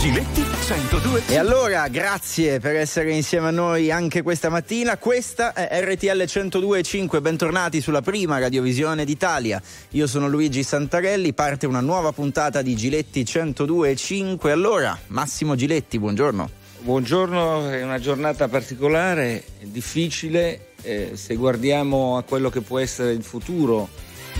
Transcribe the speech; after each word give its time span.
Giletti 0.00 0.42
102. 0.42 1.24
E 1.26 1.36
allora, 1.36 1.86
grazie 1.88 2.58
per 2.58 2.74
essere 2.74 3.12
insieme 3.12 3.48
a 3.48 3.50
noi 3.50 3.90
anche 3.90 4.22
questa 4.22 4.48
mattina. 4.48 4.96
Questa 4.96 5.52
è 5.52 5.78
RTL 5.84 6.22
102.5, 6.22 7.20
bentornati 7.20 7.82
sulla 7.82 8.00
prima 8.00 8.38
radiovisione 8.38 9.04
d'Italia. 9.04 9.60
Io 9.90 10.06
sono 10.06 10.26
Luigi 10.26 10.62
Santarelli, 10.62 11.34
parte 11.34 11.66
una 11.66 11.82
nuova 11.82 12.12
puntata 12.12 12.62
di 12.62 12.74
Giletti 12.74 13.24
102.5. 13.24 14.48
Allora, 14.48 14.98
Massimo 15.08 15.54
Giletti, 15.54 15.98
buongiorno. 15.98 16.48
Buongiorno, 16.80 17.68
è 17.68 17.82
una 17.82 17.98
giornata 17.98 18.48
particolare, 18.48 19.44
difficile, 19.64 20.68
eh, 20.80 21.10
se 21.12 21.34
guardiamo 21.34 22.16
a 22.16 22.22
quello 22.22 22.48
che 22.48 22.62
può 22.62 22.78
essere 22.78 23.12
il 23.12 23.22
futuro, 23.22 23.86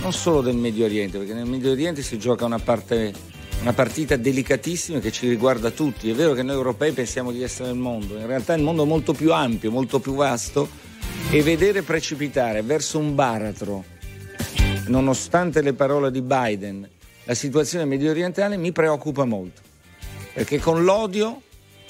non 0.01 0.11
solo 0.11 0.41
del 0.41 0.55
Medio 0.55 0.85
Oriente, 0.85 1.19
perché 1.19 1.35
nel 1.35 1.45
Medio 1.45 1.69
Oriente 1.69 2.01
si 2.01 2.17
gioca 2.17 2.45
una 2.45 2.57
parte 2.57 3.13
una 3.61 3.73
partita 3.73 4.15
delicatissima 4.15 4.99
che 4.99 5.11
ci 5.11 5.29
riguarda 5.29 5.69
tutti. 5.69 6.09
È 6.09 6.13
vero 6.13 6.33
che 6.33 6.41
noi 6.41 6.55
europei 6.55 6.91
pensiamo 6.93 7.31
di 7.31 7.43
essere 7.43 7.69
nel 7.69 7.77
mondo, 7.77 8.17
in 8.17 8.25
realtà 8.25 8.53
il 8.53 8.63
mondo 8.63 8.83
è 8.83 8.87
molto 8.87 9.13
più 9.13 9.31
ampio, 9.31 9.69
molto 9.71 9.99
più 9.99 10.15
vasto 10.15 10.67
e 11.29 11.43
vedere 11.43 11.83
precipitare 11.83 12.63
verso 12.63 12.97
un 12.97 13.13
baratro, 13.13 13.83
nonostante 14.87 15.61
le 15.61 15.73
parole 15.73 16.09
di 16.09 16.21
Biden, 16.21 16.89
la 17.25 17.35
situazione 17.35 17.85
medio 17.85 18.09
orientale 18.09 18.57
mi 18.57 18.71
preoccupa 18.71 19.25
molto, 19.25 19.61
perché 20.33 20.57
con 20.57 20.83
l'odio, 20.83 21.41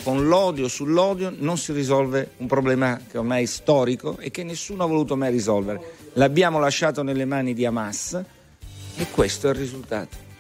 con 0.04 0.28
l'odio 0.28 0.68
sull'odio 0.68 1.34
non 1.38 1.58
si 1.58 1.72
risolve 1.72 2.32
un 2.38 2.48
problema 2.48 3.00
che 3.10 3.18
ormai 3.18 3.44
è 3.44 3.48
storico 3.48 4.18
e 4.20 4.30
che 4.30 4.44
nessuno 4.44 4.84
ha 4.84 4.88
voluto 4.88 5.16
mai 5.16 5.32
risolvere. 5.32 5.82
L'abbiamo 6.14 6.60
lasciato 6.60 7.02
nelle 7.02 7.26
mani 7.26 7.54
di 7.54 7.66
Hamas 7.66 8.22
e 8.98 9.08
questo 9.10 9.48
è 9.48 9.52
il 9.52 9.56
risultato. 9.56 10.31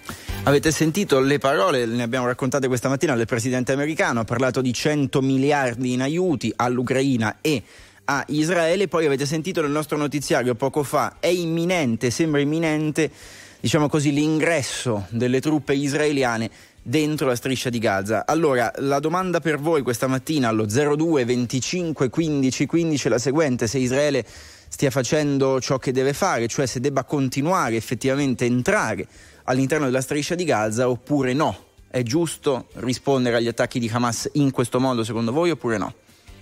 Avete 0.43 0.71
sentito 0.71 1.19
le 1.19 1.37
parole, 1.37 1.85
ne 1.85 2.01
abbiamo 2.01 2.25
raccontate 2.25 2.67
questa 2.67 2.89
mattina, 2.89 3.15
del 3.15 3.27
presidente 3.27 3.73
americano, 3.73 4.21
ha 4.21 4.23
parlato 4.23 4.59
di 4.59 4.73
100 4.73 5.21
miliardi 5.21 5.93
in 5.93 6.01
aiuti 6.01 6.51
all'Ucraina 6.55 7.37
e 7.41 7.61
a 8.05 8.25
Israele, 8.29 8.87
poi 8.87 9.05
avete 9.05 9.27
sentito 9.27 9.61
nel 9.61 9.69
nostro 9.69 9.97
notiziario 9.97 10.55
poco 10.55 10.81
fa, 10.81 11.17
è 11.19 11.27
imminente, 11.27 12.09
sembra 12.09 12.41
imminente, 12.41 13.11
diciamo 13.59 13.87
così, 13.87 14.11
l'ingresso 14.11 15.05
delle 15.09 15.39
truppe 15.41 15.75
israeliane 15.75 16.49
dentro 16.81 17.27
la 17.27 17.35
striscia 17.35 17.69
di 17.69 17.77
Gaza. 17.77 18.25
Allora, 18.25 18.71
la 18.77 18.99
domanda 18.99 19.39
per 19.39 19.59
voi 19.59 19.83
questa 19.83 20.07
mattina 20.07 20.47
allo 20.47 20.65
02 20.65 21.23
25 21.23 22.09
15 22.09 22.65
15 22.65 23.05
è 23.05 23.09
la 23.09 23.19
seguente, 23.19 23.67
se 23.67 23.77
Israele 23.77 24.25
stia 24.67 24.89
facendo 24.89 25.61
ciò 25.61 25.77
che 25.77 25.91
deve 25.91 26.13
fare, 26.13 26.47
cioè 26.47 26.65
se 26.65 26.79
debba 26.79 27.03
continuare 27.03 27.75
effettivamente 27.75 28.43
a 28.43 28.47
entrare 28.47 29.07
all'interno 29.45 29.85
della 29.85 30.01
striscia 30.01 30.35
di 30.35 30.43
Gaza 30.43 30.89
oppure 30.89 31.33
no? 31.33 31.69
È 31.89 32.03
giusto 32.03 32.67
rispondere 32.75 33.37
agli 33.37 33.47
attacchi 33.47 33.79
di 33.79 33.89
Hamas 33.91 34.29
in 34.33 34.51
questo 34.51 34.79
modo 34.79 35.03
secondo 35.03 35.31
voi 35.31 35.51
oppure 35.51 35.77
no? 35.77 35.93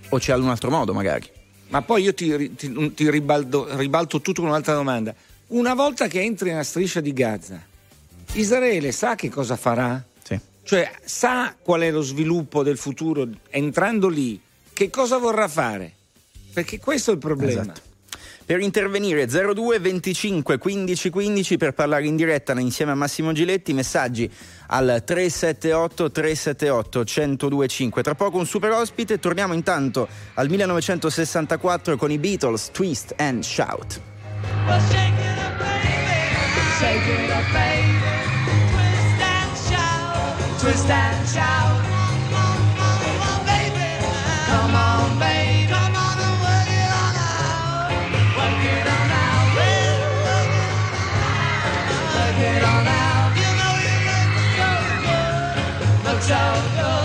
O 0.09 0.17
c'è 0.17 0.35
un 0.35 0.49
altro 0.49 0.69
modo 0.69 0.93
magari? 0.93 1.27
Ma 1.69 1.81
poi 1.81 2.03
io 2.03 2.13
ti, 2.13 2.55
ti, 2.55 2.93
ti 2.93 3.09
ribaldo, 3.09 3.75
ribalto 3.77 4.21
tutto 4.21 4.41
con 4.41 4.49
un'altra 4.49 4.73
domanda. 4.73 5.13
Una 5.47 5.73
volta 5.73 6.07
che 6.07 6.21
entri 6.21 6.49
nella 6.49 6.63
striscia 6.63 6.99
di 6.99 7.13
Gaza, 7.13 7.61
Israele 8.33 8.91
sa 8.91 9.15
che 9.15 9.29
cosa 9.29 9.55
farà? 9.55 10.03
Sì. 10.23 10.39
Cioè 10.63 10.91
sa 11.03 11.55
qual 11.61 11.81
è 11.81 11.91
lo 11.91 12.01
sviluppo 12.01 12.63
del 12.63 12.77
futuro 12.77 13.27
entrando 13.49 14.07
lì? 14.07 14.39
Che 14.71 14.89
cosa 14.89 15.17
vorrà 15.17 15.47
fare? 15.47 15.93
Perché 16.53 16.79
questo 16.79 17.11
è 17.11 17.13
il 17.13 17.19
problema. 17.19 17.61
Esatto 17.61 17.87
per 18.49 18.61
intervenire 18.61 19.27
02 19.27 19.77
25 19.77 20.57
15 20.57 21.09
15 21.11 21.57
per 21.57 21.73
parlare 21.73 22.07
in 22.07 22.15
diretta 22.15 22.59
insieme 22.59 22.93
a 22.93 22.95
Massimo 22.95 23.31
Giletti, 23.31 23.73
messaggi 23.73 24.27
al 24.69 25.03
378 25.05 26.09
378 26.09 27.03
1025. 27.05 28.01
Tra 28.01 28.15
poco 28.15 28.39
un 28.39 28.47
super 28.47 28.71
ospite, 28.71 29.19
torniamo 29.19 29.53
intanto 29.53 30.07
al 30.33 30.49
1964 30.49 31.95
con 31.95 32.09
i 32.09 32.17
Beatles 32.17 32.71
Twist 32.71 33.13
and 33.17 33.43
Shout. 33.43 34.01
Well. 34.65 34.81
Twist 40.57 40.89
and 40.89 41.27
shout. 41.27 41.85
Come 44.47 44.75
on. 44.75 44.88
Don't 56.27 56.98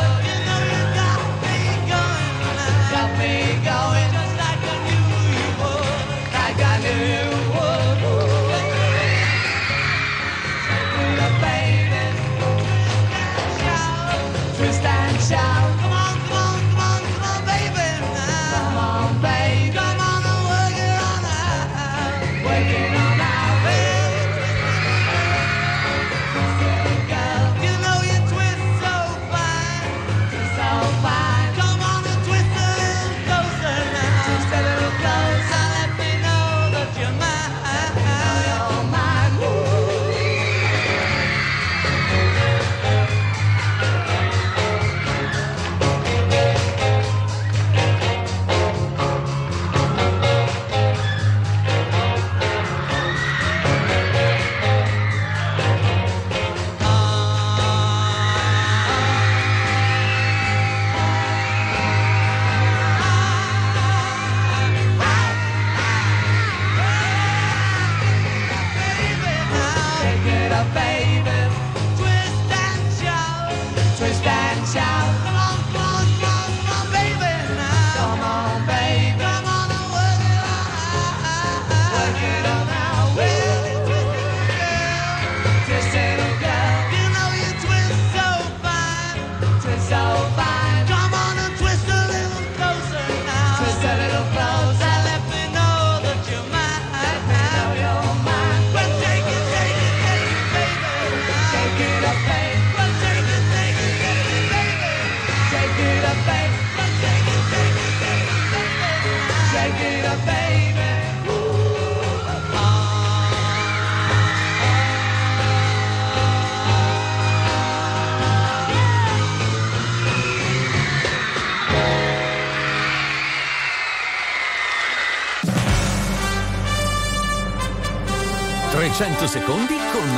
secondi 128.94 129.74
con 129.90 130.08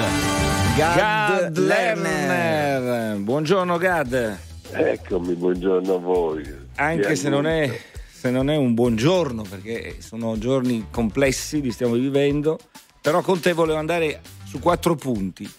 Gad, 0.76 0.96
Gad 0.96 1.56
Lerner. 1.56 2.28
Lerner. 2.28 3.16
Buongiorno 3.20 3.78
Gad. 3.78 4.38
Eccomi, 4.70 5.34
buongiorno 5.34 5.94
a 5.94 5.98
voi. 5.98 6.54
Anche 6.74 7.16
se 7.16 7.30
non, 7.30 7.46
è, 7.46 7.74
se 8.12 8.28
non, 8.30 8.50
è, 8.50 8.56
un 8.56 8.74
buongiorno, 8.74 9.44
perché 9.48 10.02
sono 10.02 10.36
giorni 10.36 10.88
complessi, 10.90 11.62
li 11.62 11.70
stiamo 11.70 11.94
vivendo, 11.94 12.58
però 13.00 13.22
con 13.22 13.40
te 13.40 13.54
volevo 13.54 13.78
andare 13.78 14.20
su 14.44 14.58
quattro 14.58 14.94
punti. 14.94 15.50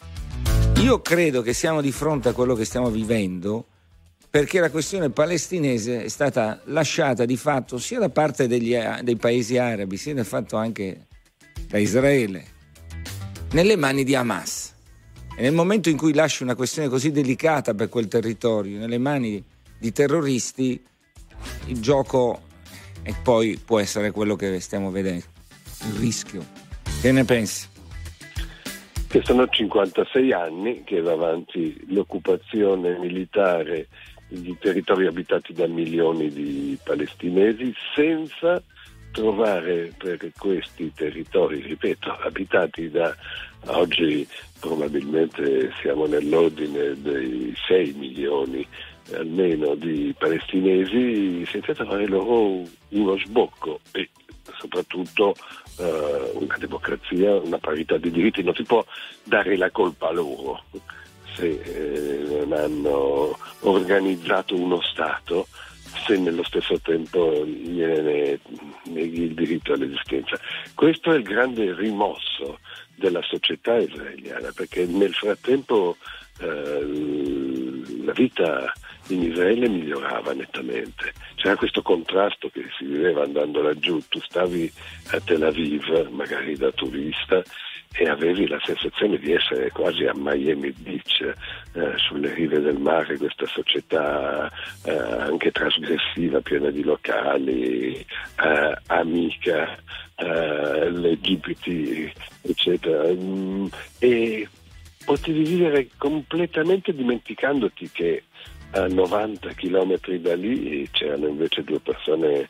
Io 0.81 1.01
credo 1.01 1.41
che 1.41 1.53
siamo 1.53 1.81
di 1.81 1.91
fronte 1.91 2.29
a 2.29 2.33
quello 2.33 2.53
che 2.53 2.65
stiamo 2.65 2.91
vivendo 2.91 3.65
perché 4.29 4.59
la 4.59 4.69
questione 4.69 5.09
palestinese 5.09 6.03
è 6.03 6.07
stata 6.07 6.61
lasciata 6.65 7.25
di 7.25 7.35
fatto 7.35 7.79
sia 7.79 7.97
da 7.97 8.09
parte 8.09 8.47
degli, 8.47 8.77
dei 9.01 9.15
paesi 9.15 9.57
arabi, 9.57 9.97
sia 9.97 10.13
da 10.13 10.23
fatto 10.23 10.55
anche 10.55 11.07
da 11.67 11.79
Israele, 11.79 12.55
nelle 13.51 13.75
mani 13.75 14.03
di 14.03 14.15
Hamas. 14.15 14.75
E 15.35 15.41
nel 15.41 15.53
momento 15.53 15.89
in 15.89 15.97
cui 15.97 16.13
lasci 16.13 16.43
una 16.43 16.55
questione 16.55 16.87
così 16.87 17.11
delicata 17.11 17.73
per 17.73 17.89
quel 17.89 18.07
territorio 18.07 18.79
nelle 18.79 18.97
mani 18.97 19.43
di 19.79 19.91
terroristi, 19.91 20.83
il 21.67 21.79
gioco 21.79 22.41
e 23.03 23.13
poi 23.21 23.59
può 23.63 23.79
essere 23.79 24.11
quello 24.11 24.35
che 24.35 24.59
stiamo 24.59 24.89
vedendo, 24.89 25.25
il 25.87 25.93
rischio. 25.99 26.43
Che 27.01 27.11
ne 27.11 27.23
pensi? 27.23 27.67
Che 29.07 29.21
sono 29.23 29.47
56 29.47 30.33
anni 30.33 30.83
che 30.83 30.99
va 31.01 31.13
avanti 31.13 31.85
l'occupazione 31.89 32.97
militare 32.97 33.87
di 34.27 34.57
territori 34.59 35.05
abitati 35.05 35.53
da 35.53 35.67
milioni 35.67 36.29
di 36.29 36.77
palestinesi 36.83 37.73
senza 37.95 38.61
trovare 39.17 39.91
per 39.97 40.31
questi 40.37 40.93
territori, 40.93 41.59
ripeto, 41.61 42.11
abitati 42.21 42.87
da 42.91 43.15
oggi 43.65 44.27
probabilmente 44.59 45.71
siamo 45.81 46.05
nell'ordine 46.05 46.93
dei 47.01 47.51
6 47.67 47.93
milioni 47.93 48.67
almeno 49.15 49.73
di 49.73 50.13
palestinesi, 50.15 51.43
senza 51.47 51.73
trovare 51.73 52.05
loro 52.05 52.61
uno 52.89 53.17
sbocco 53.17 53.79
e 53.91 54.07
soprattutto 54.59 55.33
eh, 55.79 56.31
una 56.33 56.55
democrazia, 56.59 57.37
una 57.37 57.57
parità 57.57 57.97
di 57.97 58.11
diritti, 58.11 58.43
non 58.43 58.53
si 58.53 58.63
può 58.63 58.85
dare 59.23 59.57
la 59.57 59.71
colpa 59.71 60.09
a 60.09 60.11
loro 60.11 60.63
se 61.33 61.59
eh, 61.59 62.45
non 62.45 62.53
hanno 62.53 63.35
organizzato 63.61 64.55
uno 64.55 64.79
Stato 64.81 65.47
se 66.05 66.17
nello 66.17 66.43
stesso 66.43 66.79
tempo 66.79 67.45
gliene 67.45 68.39
neghi 68.85 69.23
il 69.23 69.33
diritto 69.33 69.73
all'esistenza. 69.73 70.39
Questo 70.73 71.11
è 71.11 71.17
il 71.17 71.23
grande 71.23 71.73
rimosso 71.73 72.59
della 72.95 73.21
società 73.21 73.77
israeliana, 73.77 74.51
perché 74.53 74.85
nel 74.85 75.13
frattempo 75.13 75.97
eh, 76.39 76.85
la 78.03 78.11
vita 78.13 78.71
in 79.13 79.23
Israele 79.23 79.67
migliorava 79.67 80.33
nettamente. 80.33 81.13
C'era 81.35 81.55
questo 81.55 81.81
contrasto 81.81 82.49
che 82.49 82.65
si 82.77 82.85
viveva 82.85 83.23
andando 83.23 83.61
laggiù, 83.61 83.99
tu 84.09 84.19
stavi 84.21 84.71
a 85.11 85.19
Tel 85.19 85.43
Aviv, 85.43 86.09
magari 86.09 86.55
da 86.55 86.71
turista, 86.71 87.43
e 87.93 88.07
avevi 88.07 88.47
la 88.47 88.59
sensazione 88.63 89.17
di 89.17 89.33
essere 89.33 89.71
quasi 89.71 90.05
a 90.05 90.13
Miami 90.13 90.71
Beach, 90.71 91.21
eh, 91.73 91.93
sulle 91.97 92.33
rive 92.33 92.59
del 92.59 92.77
mare, 92.77 93.17
questa 93.17 93.45
società 93.47 94.51
eh, 94.83 94.91
anche 94.91 95.51
trasgressiva, 95.51 96.41
piena 96.41 96.69
di 96.69 96.83
locali, 96.83 97.95
eh, 97.95 98.77
amica, 98.87 99.77
eh, 100.15 100.89
LGBT, 100.91 102.11
eccetera. 102.41 103.07
Mm, 103.07 103.67
e 103.99 104.47
potevi 105.05 105.43
vivere 105.43 105.87
completamente 105.97 106.93
dimenticandoti 106.93 107.89
che 107.91 108.23
a 108.71 108.87
90 108.87 109.53
km 109.53 109.97
da 110.19 110.35
lì 110.35 110.87
c'erano 110.91 111.27
invece 111.27 111.63
due 111.63 111.79
persone 111.79 112.49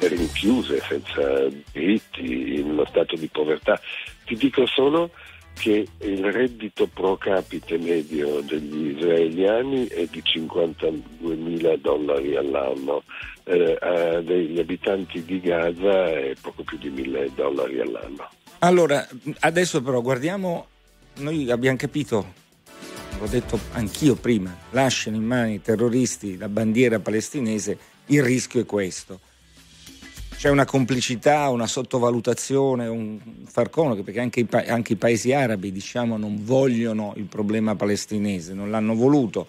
rinchiuse, 0.00 0.80
senza 0.80 1.48
diritti, 1.72 2.58
in 2.58 2.70
uno 2.70 2.84
stato 2.86 3.16
di 3.16 3.28
povertà. 3.28 3.80
Ti 4.24 4.34
dico 4.36 4.66
solo 4.66 5.10
che 5.58 5.86
il 6.00 6.32
reddito 6.32 6.86
pro 6.86 7.16
capite 7.16 7.78
medio 7.78 8.40
degli 8.42 8.96
israeliani 8.96 9.86
è 9.88 10.06
di 10.06 10.22
52 10.22 11.34
mila 11.34 11.76
dollari 11.76 12.36
all'anno, 12.36 13.02
eh, 13.44 14.22
degli 14.22 14.58
abitanti 14.58 15.24
di 15.24 15.40
Gaza 15.40 16.06
è 16.06 16.34
poco 16.40 16.62
più 16.62 16.78
di 16.78 16.90
1000 16.90 17.32
dollari 17.34 17.80
all'anno. 17.80 18.28
Allora, 18.60 19.06
adesso 19.40 19.82
però 19.82 20.00
guardiamo, 20.00 20.66
noi 21.16 21.50
abbiamo 21.50 21.76
capito 21.76 22.46
l'ho 23.18 23.26
detto 23.26 23.58
anch'io 23.72 24.14
prima, 24.14 24.56
lasciano 24.70 25.16
in 25.16 25.24
mano 25.24 25.52
i 25.52 25.60
terroristi 25.60 26.36
la 26.36 26.48
bandiera 26.48 26.98
palestinese, 26.98 27.78
il 28.06 28.22
rischio 28.22 28.60
è 28.60 28.66
questo. 28.66 29.20
C'è 30.36 30.50
una 30.50 30.64
complicità, 30.64 31.48
una 31.48 31.66
sottovalutazione, 31.66 32.86
un 32.86 33.18
far 33.46 33.70
comodo, 33.70 34.04
perché 34.04 34.20
anche 34.20 34.40
i, 34.40 34.44
pa- 34.44 34.64
anche 34.68 34.92
i 34.92 34.96
paesi 34.96 35.32
arabi 35.32 35.72
diciamo, 35.72 36.16
non 36.16 36.44
vogliono 36.44 37.12
il 37.16 37.24
problema 37.24 37.74
palestinese, 37.74 38.54
non 38.54 38.70
l'hanno 38.70 38.94
voluto, 38.94 39.48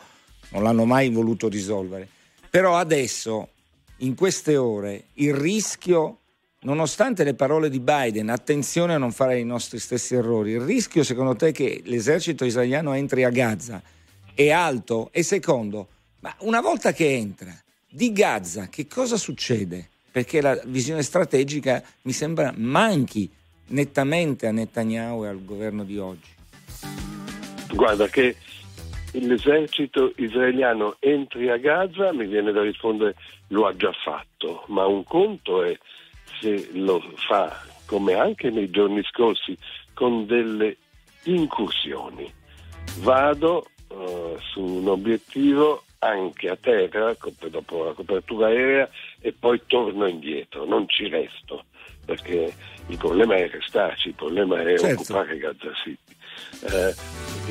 non 0.49 0.63
l'hanno 0.63 0.85
mai 0.85 1.09
voluto 1.09 1.47
risolvere. 1.47 2.07
Però 2.49 2.75
adesso, 2.75 3.49
in 3.97 4.15
queste 4.15 4.57
ore, 4.57 5.03
il 5.15 5.35
rischio 5.35 6.17
Nonostante 6.61 7.23
le 7.23 7.35
parole 7.35 7.69
di 7.69 7.79
Biden, 7.79 8.27
attenzione 8.27 8.93
a 8.93 8.97
non 8.97 9.13
fare 9.13 9.39
i 9.39 9.45
nostri 9.45 9.79
stessi 9.79 10.15
errori, 10.15 10.51
il 10.51 10.59
rischio 10.59 11.05
secondo 11.05 11.33
te 11.33 11.53
che 11.53 11.81
l'esercito 11.85 12.43
israeliano 12.43 12.93
entri 12.93 13.23
a 13.23 13.29
Gaza 13.29 13.81
è 14.33 14.49
alto? 14.51 15.07
E 15.13 15.23
secondo, 15.23 15.87
ma 16.19 16.35
una 16.39 16.59
volta 16.59 16.91
che 16.91 17.13
entra, 17.13 17.53
di 17.89 18.11
Gaza 18.11 18.67
che 18.67 18.87
cosa 18.87 19.15
succede? 19.15 19.87
Perché 20.11 20.41
la 20.41 20.59
visione 20.65 21.01
strategica 21.01 21.81
mi 22.01 22.11
sembra 22.11 22.51
manchi 22.53 23.31
nettamente 23.67 24.45
a 24.45 24.51
Netanyahu 24.51 25.23
e 25.23 25.27
al 25.29 25.45
governo 25.45 25.85
di 25.85 25.97
oggi. 25.97 26.29
Guarda 27.71 28.07
che 28.07 28.35
l'esercito 29.13 30.11
israeliano 30.17 30.97
entri 30.99 31.49
a 31.49 31.55
Gaza, 31.55 32.11
mi 32.11 32.27
viene 32.27 32.51
da 32.51 32.61
rispondere 32.63 33.15
lo 33.47 33.65
ha 33.65 33.73
già 33.77 33.93
fatto, 33.93 34.65
ma 34.67 34.85
un 34.85 35.05
conto 35.05 35.63
è 35.63 35.77
se 36.39 36.69
lo 36.73 37.01
fa, 37.15 37.61
come 37.85 38.13
anche 38.13 38.49
nei 38.49 38.69
giorni 38.69 39.03
scorsi, 39.03 39.57
con 39.93 40.25
delle 40.25 40.77
incursioni. 41.23 42.31
Vado 42.99 43.67
uh, 43.89 44.37
su 44.39 44.61
un 44.61 44.87
obiettivo 44.87 45.83
anche 45.99 46.49
a 46.49 46.55
terra, 46.55 47.15
dopo 47.49 47.83
la 47.83 47.93
copertura 47.93 48.47
aerea, 48.47 48.89
e 49.19 49.33
poi 49.33 49.61
torno 49.67 50.05
indietro, 50.05 50.65
non 50.65 50.87
ci 50.87 51.07
resto, 51.07 51.65
perché 52.05 52.53
il 52.87 52.97
problema 52.97 53.35
è 53.35 53.49
restarci, 53.49 54.09
il 54.09 54.13
problema 54.13 54.61
è 54.61 54.77
certo. 54.77 55.01
occupare 55.01 55.37
Gaza 55.37 55.73
City. 55.83 56.15
Eh, 56.61 56.93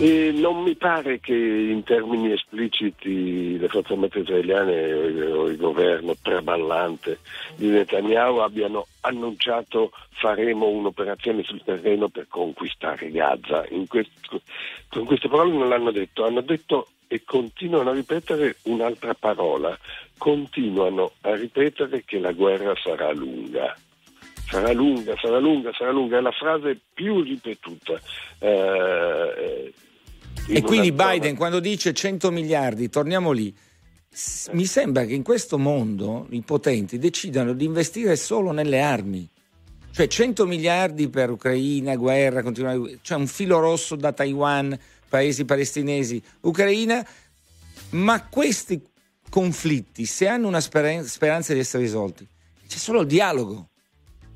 e 0.00 0.30
non 0.30 0.62
mi 0.62 0.76
pare 0.76 1.18
che 1.18 1.34
in 1.34 1.82
termini 1.82 2.30
espliciti 2.32 3.58
le 3.58 3.66
forze 3.66 3.94
armate 3.94 4.20
israeliane 4.20 4.92
o 5.32 5.48
il 5.48 5.56
governo 5.56 6.14
traballante 6.22 7.18
di 7.56 7.66
Netanyahu 7.66 8.36
abbiano 8.36 8.86
annunciato 9.00 9.90
faremo 10.10 10.68
un'operazione 10.68 11.42
sul 11.42 11.64
terreno 11.64 12.08
per 12.08 12.28
conquistare 12.28 13.10
Gaza. 13.10 13.66
Questo, 13.88 14.42
con 14.88 15.04
queste 15.04 15.28
parole 15.28 15.52
non 15.52 15.68
l'hanno 15.68 15.90
detto, 15.90 16.24
hanno 16.24 16.42
detto 16.42 16.90
e 17.08 17.24
continuano 17.24 17.90
a 17.90 17.94
ripetere 17.94 18.56
un'altra 18.64 19.14
parola, 19.14 19.76
continuano 20.16 21.12
a 21.22 21.34
ripetere 21.34 22.04
che 22.04 22.20
la 22.20 22.30
guerra 22.30 22.72
sarà 22.76 23.12
lunga 23.12 23.76
sarà 24.48 24.72
lunga, 24.72 25.14
sarà 25.20 25.38
lunga, 25.38 25.72
sarà 25.76 25.90
lunga, 25.90 26.18
è 26.18 26.20
la 26.20 26.32
frase 26.32 26.80
più 26.92 27.22
ripetuta. 27.22 28.00
Eh, 28.38 29.72
e 30.48 30.62
quindi 30.62 30.92
Biden 30.92 31.22
zona... 31.22 31.36
quando 31.36 31.60
dice 31.60 31.92
100 31.92 32.30
miliardi, 32.30 32.88
torniamo 32.88 33.32
lì, 33.32 33.54
mi 34.52 34.64
sembra 34.64 35.04
che 35.04 35.12
in 35.12 35.22
questo 35.22 35.58
mondo 35.58 36.26
i 36.30 36.40
potenti 36.40 36.98
decidano 36.98 37.52
di 37.52 37.66
investire 37.66 38.16
solo 38.16 38.50
nelle 38.52 38.80
armi. 38.80 39.28
Cioè 39.90 40.06
100 40.06 40.46
miliardi 40.46 41.08
per 41.08 41.30
Ucraina, 41.30 41.96
guerra, 41.96 42.42
continuare, 42.42 42.98
cioè 43.02 43.18
un 43.18 43.26
filo 43.26 43.58
rosso 43.58 43.96
da 43.96 44.12
Taiwan, 44.12 44.78
paesi 45.08 45.44
palestinesi, 45.44 46.22
Ucraina, 46.42 47.06
ma 47.90 48.24
questi 48.26 48.80
conflitti, 49.28 50.04
se 50.04 50.28
hanno 50.28 50.46
una 50.46 50.60
speranza 50.60 51.52
di 51.52 51.58
essere 51.58 51.82
risolti, 51.82 52.26
c'è 52.66 52.78
solo 52.78 53.00
il 53.00 53.06
dialogo. 53.06 53.68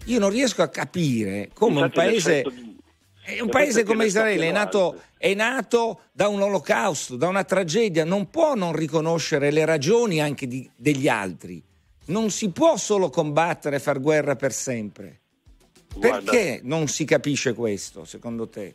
Io 0.06 0.18
non 0.18 0.30
riesco 0.30 0.62
a 0.62 0.68
capire 0.68 1.50
come 1.52 1.80
Infatti 1.80 1.98
un 1.98 2.04
paese... 2.04 2.42
Di... 2.42 3.40
un 3.40 3.48
paese 3.48 3.84
come 3.84 4.06
Israele 4.06 4.48
è 4.48 4.52
nato, 4.52 5.00
è 5.16 5.34
nato, 5.34 6.00
da 6.12 6.28
un 6.28 6.42
olocausto, 6.42 7.16
da 7.16 7.28
una 7.28 7.44
tragedia, 7.44 8.04
non 8.04 8.30
può 8.30 8.54
non 8.54 8.72
riconoscere 8.72 9.50
le 9.50 9.64
ragioni 9.64 10.20
anche 10.20 10.46
di, 10.46 10.68
degli 10.74 11.08
altri. 11.08 11.62
Non 12.06 12.30
si 12.30 12.50
può 12.50 12.76
solo 12.76 13.10
combattere 13.10 13.76
e 13.76 13.80
far 13.80 14.00
guerra 14.00 14.34
per 14.34 14.52
sempre. 14.52 15.20
Perché 15.98 16.58
Guarda, 16.60 16.60
non 16.62 16.88
si 16.88 17.04
capisce 17.04 17.54
questo, 17.54 18.04
secondo 18.04 18.48
te? 18.48 18.74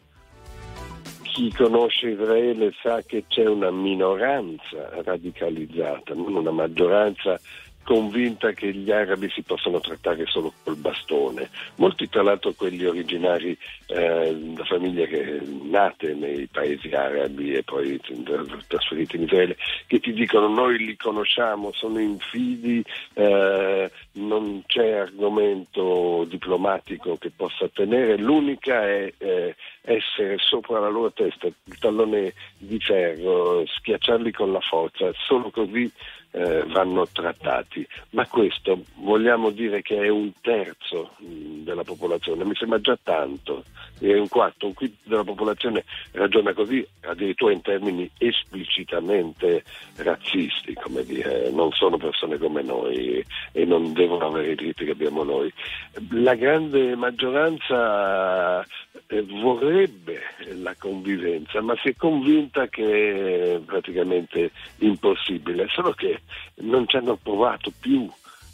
Chi 1.24 1.52
conosce 1.54 2.10
Israele 2.10 2.72
sa 2.82 3.02
che 3.02 3.26
c'è 3.28 3.46
una 3.46 3.70
minoranza 3.70 5.02
radicalizzata, 5.04 6.14
non 6.14 6.36
una 6.36 6.52
maggioranza 6.52 7.40
convinta 7.88 8.52
che 8.52 8.74
gli 8.74 8.92
arabi 8.92 9.30
si 9.30 9.44
possano 9.44 9.80
trattare 9.80 10.26
solo 10.26 10.52
col 10.62 10.76
bastone. 10.76 11.50
Molti 11.76 12.10
tra 12.10 12.22
l'altro 12.22 12.52
quelli 12.52 12.84
originari 12.84 13.58
eh, 13.86 14.36
da 14.36 14.66
famiglie 14.66 15.08
che, 15.08 15.40
nate 15.64 16.14
nei 16.14 16.48
paesi 16.48 16.90
arabi 16.90 17.54
e 17.54 17.64
poi 17.64 17.98
trasferiti 18.68 19.16
in 19.16 19.22
Israele, 19.22 19.56
che 19.86 20.02
ti 20.02 20.12
dicono 20.12 20.50
noi 20.50 20.78
li 20.80 20.98
conosciamo, 20.98 21.72
sono 21.72 22.00
infidi, 22.00 22.84
eh, 23.14 23.90
non 24.14 24.64
c'è 24.66 24.92
argomento 24.92 26.26
diplomatico 26.28 27.16
che 27.18 27.32
possa 27.34 27.70
tenere, 27.70 28.18
l'unica 28.18 28.86
è 28.86 29.14
eh, 29.18 29.56
essere 29.84 30.36
sopra 30.40 30.82
la 30.82 30.90
loro 30.90 31.14
testa, 31.14 31.48
il 31.48 31.80
tallone 31.80 32.34
di 32.58 32.80
ferro, 32.82 33.66
schiacciarli 33.66 34.34
con 34.34 34.52
la 34.52 34.60
forza, 34.60 35.10
solo 35.16 35.50
così 35.52 35.90
eh, 36.32 36.64
vanno 36.68 37.08
trattati. 37.12 37.88
Ma 38.12 38.28
questo 38.28 38.84
vogliamo 38.96 39.50
dire 39.50 39.82
che 39.82 39.98
è 39.98 40.10
un 40.10 40.32
terzo 40.42 41.12
mh, 41.18 41.64
della 41.64 41.84
popolazione, 41.84 42.46
mi 42.46 42.56
sembra 42.56 42.80
già 42.80 42.98
tanto, 43.02 43.64
è 44.00 44.14
un 44.14 44.28
quarto, 44.28 44.68
un 44.68 44.74
quinto 44.74 44.98
della 45.04 45.24
popolazione 45.24 45.84
ragiona 46.12 46.54
così, 46.54 46.86
addirittura 47.02 47.54
in 47.54 47.62
termini 47.62 48.10
esplicitamente 48.18 49.64
razzisti, 49.98 50.74
come 50.74 51.04
dire, 51.04 51.50
non 51.52 51.72
sono 51.72 51.98
persone 51.98 52.38
come 52.38 52.62
noi 52.62 53.24
e 53.52 53.66
non 53.66 53.94
devono 53.94 54.28
avere 54.28 54.52
i 54.52 54.56
diritti 54.56 54.86
che 54.86 54.92
abbiamo 54.92 55.24
noi. 55.24 55.52
La 56.12 56.36
grande 56.36 56.96
maggioranza 56.96 58.62
eh, 59.08 59.22
vorrebbe 59.24 60.22
la 60.56 60.76
convivenza, 60.78 61.62
ma 61.62 61.76
si 61.82 61.90
è 61.90 61.96
convinta 61.96 62.68
che 62.68 63.56
è 63.56 63.60
praticamente 63.60 64.52
impossibile, 64.80 65.68
solo 65.70 65.92
che 65.92 66.17
non 66.56 66.88
ci 66.88 66.98
hanno 66.98 67.16
provato 67.16 67.72
più. 67.78 68.10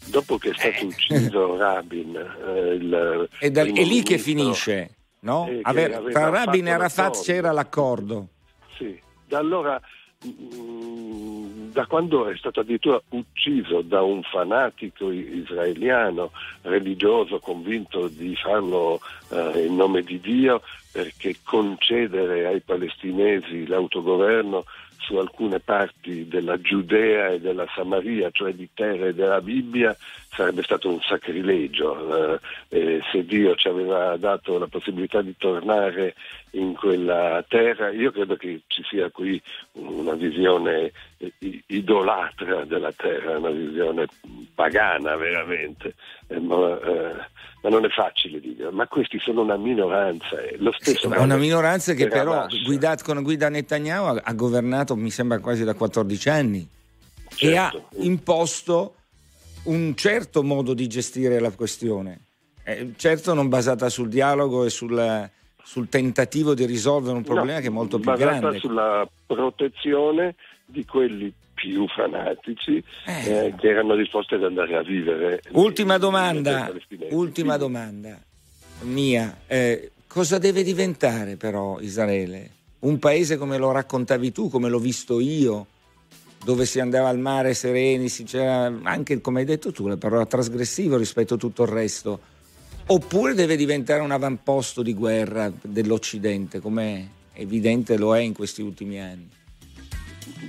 Dopo 0.05 0.37
che 0.37 0.49
è 0.49 0.53
stato 0.53 0.83
eh. 0.83 0.85
ucciso 0.85 1.55
Rabin, 1.57 2.15
eh, 2.15 2.73
il 2.73 3.29
è, 3.39 3.49
da, 3.49 3.61
è 3.61 3.83
lì 3.83 4.03
che 4.03 4.17
finisce, 4.17 4.95
no? 5.21 5.47
Eh, 5.47 5.59
Aver, 5.61 6.09
tra 6.11 6.29
Rabin 6.29 6.67
e 6.67 6.71
Arafat 6.71 7.23
c'era 7.23 7.53
l'accordo. 7.53 8.27
Sì, 8.75 8.99
da 9.25 9.37
allora 9.37 9.79
mm, 10.25 11.53
da 11.73 11.87
quando 11.87 12.27
è 12.27 12.37
stato 12.37 12.61
addirittura 12.61 13.01
ucciso 13.09 13.81
da 13.81 14.01
un 14.03 14.21
fanatico 14.23 15.11
israeliano 15.11 16.31
religioso 16.61 17.39
convinto 17.39 18.07
di 18.07 18.35
farlo 18.35 19.01
eh, 19.29 19.65
in 19.65 19.75
nome 19.75 20.03
di 20.03 20.19
Dio 20.19 20.61
perché 20.91 21.37
concedere 21.43 22.45
ai 22.45 22.61
palestinesi 22.61 23.65
l'autogoverno 23.65 24.63
su 25.03 25.17
alcune 25.17 25.59
parti 25.59 26.27
della 26.27 26.59
Giudea 26.59 27.29
e 27.29 27.39
della 27.39 27.65
Samaria, 27.75 28.29
cioè 28.31 28.53
di 28.53 28.69
terre 28.73 29.13
della 29.13 29.41
Bibbia, 29.41 29.95
sarebbe 30.35 30.63
stato 30.63 30.89
un 30.89 30.99
sacrilegio. 31.01 32.39
Eh, 32.69 33.01
se 33.11 33.25
Dio 33.25 33.55
ci 33.55 33.67
aveva 33.67 34.17
dato 34.17 34.57
la 34.57 34.67
possibilità 34.67 35.21
di 35.21 35.35
tornare 35.37 36.15
in 36.51 36.73
quella 36.73 37.43
terra, 37.47 37.91
io 37.91 38.11
credo 38.11 38.35
che 38.35 38.61
ci 38.67 38.83
sia 38.83 39.09
qui 39.09 39.41
una 39.73 40.13
visione 40.13 40.91
idolatra 41.67 42.65
della 42.65 42.91
terra, 42.91 43.37
una 43.37 43.49
visione 43.49 44.07
pagana 44.53 45.15
veramente, 45.15 45.95
eh, 46.27 46.39
ma, 46.39 46.79
eh, 46.79 47.15
ma, 47.61 47.69
non 47.69 47.85
è 47.85 47.89
facile 47.89 48.39
dire, 48.39 48.69
ma 48.71 48.87
questi 48.87 49.19
sono 49.19 49.41
una 49.41 49.57
minoranza. 49.57 50.39
Eh, 50.41 50.57
lo 50.59 50.73
stesso 50.77 51.09
sì, 51.09 51.17
una 51.17 51.37
minoranza 51.37 51.93
che 51.93 52.07
però 52.07 52.45
guidato 52.65 53.03
con 53.03 53.21
guida 53.23 53.49
Netanyahu 53.49 54.05
ha, 54.05 54.21
ha, 54.23 54.33
governato 54.33 54.95
mi 54.95 55.09
sembra 55.09 55.39
quasi 55.39 55.63
da 55.63 55.73
14 55.73 56.29
anni 56.29 56.67
certo. 57.29 57.45
e 57.45 57.57
ha 57.57 57.71
imposto 58.03 58.95
un 59.63 59.95
certo 59.95 60.43
modo 60.43 60.73
di 60.73 60.87
gestire 60.87 61.39
la 61.39 61.51
questione, 61.51 62.19
eh, 62.63 62.93
certo 62.95 63.33
non 63.33 63.49
basata 63.49 63.89
sul 63.89 64.09
dialogo 64.09 64.65
e 64.65 64.69
sul, 64.69 65.29
sul 65.63 65.89
tentativo 65.89 66.53
di 66.53 66.65
risolvere 66.65 67.15
un 67.15 67.23
problema 67.23 67.55
no, 67.55 67.61
che 67.61 67.67
è 67.67 67.71
molto 67.71 67.97
più 67.97 68.11
basata 68.11 68.39
grande. 68.39 68.59
sulla 68.59 69.07
protezione 69.25 70.35
di 70.65 70.85
quelli 70.85 71.33
più 71.53 71.87
fanatici 71.87 72.83
eh. 73.05 73.45
Eh, 73.45 73.55
che 73.57 73.69
erano 73.69 73.95
disposti 73.95 74.33
ad 74.33 74.43
andare 74.43 74.75
a 74.75 74.81
vivere. 74.81 75.41
Ultima 75.51 75.97
domanda, 75.97 76.71
ultima 77.11 77.57
domanda 77.57 78.19
mia, 78.81 79.39
eh, 79.47 79.91
cosa 80.07 80.37
deve 80.37 80.63
diventare 80.63 81.37
però 81.37 81.79
Israele? 81.79 82.49
Un 82.79 82.99
paese 82.99 83.37
come 83.37 83.57
lo 83.57 83.71
raccontavi 83.71 84.31
tu, 84.33 84.49
come 84.49 84.67
l'ho 84.67 84.79
visto 84.79 85.21
io, 85.21 85.67
dove 86.43 86.65
si 86.65 86.79
andava 86.79 87.09
al 87.09 87.19
mare 87.19 87.53
sereni, 87.53 88.09
c'era 88.09 88.71
anche, 88.83 89.21
come 89.21 89.39
hai 89.39 89.45
detto 89.45 89.71
tu, 89.71 89.87
la 89.87 89.97
parola 89.97 90.25
trasgressivo 90.25 90.97
rispetto 90.97 91.35
a 91.35 91.37
tutto 91.37 91.63
il 91.63 91.69
resto, 91.69 92.19
oppure 92.87 93.33
deve 93.33 93.55
diventare 93.55 94.01
un 94.01 94.11
avamposto 94.11 94.81
di 94.81 94.93
guerra 94.93 95.51
dell'Occidente, 95.61 96.59
come 96.59 97.21
evidente 97.33 97.97
lo 97.97 98.15
è 98.15 98.19
in 98.19 98.33
questi 98.33 98.61
ultimi 98.61 98.99
anni? 98.99 99.29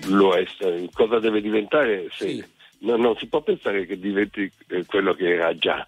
Lo 0.09 0.35
è, 0.35 0.45
cosa 0.93 1.19
deve 1.19 1.41
diventare? 1.41 2.09
Sì. 2.13 2.45
No, 2.81 2.97
non 2.97 3.17
si 3.17 3.27
può 3.27 3.41
pensare 3.41 3.87
che 3.87 3.99
diventi 3.99 4.51
eh, 4.69 4.85
quello 4.85 5.15
che 5.15 5.35
era 5.35 5.57
già. 5.57 5.87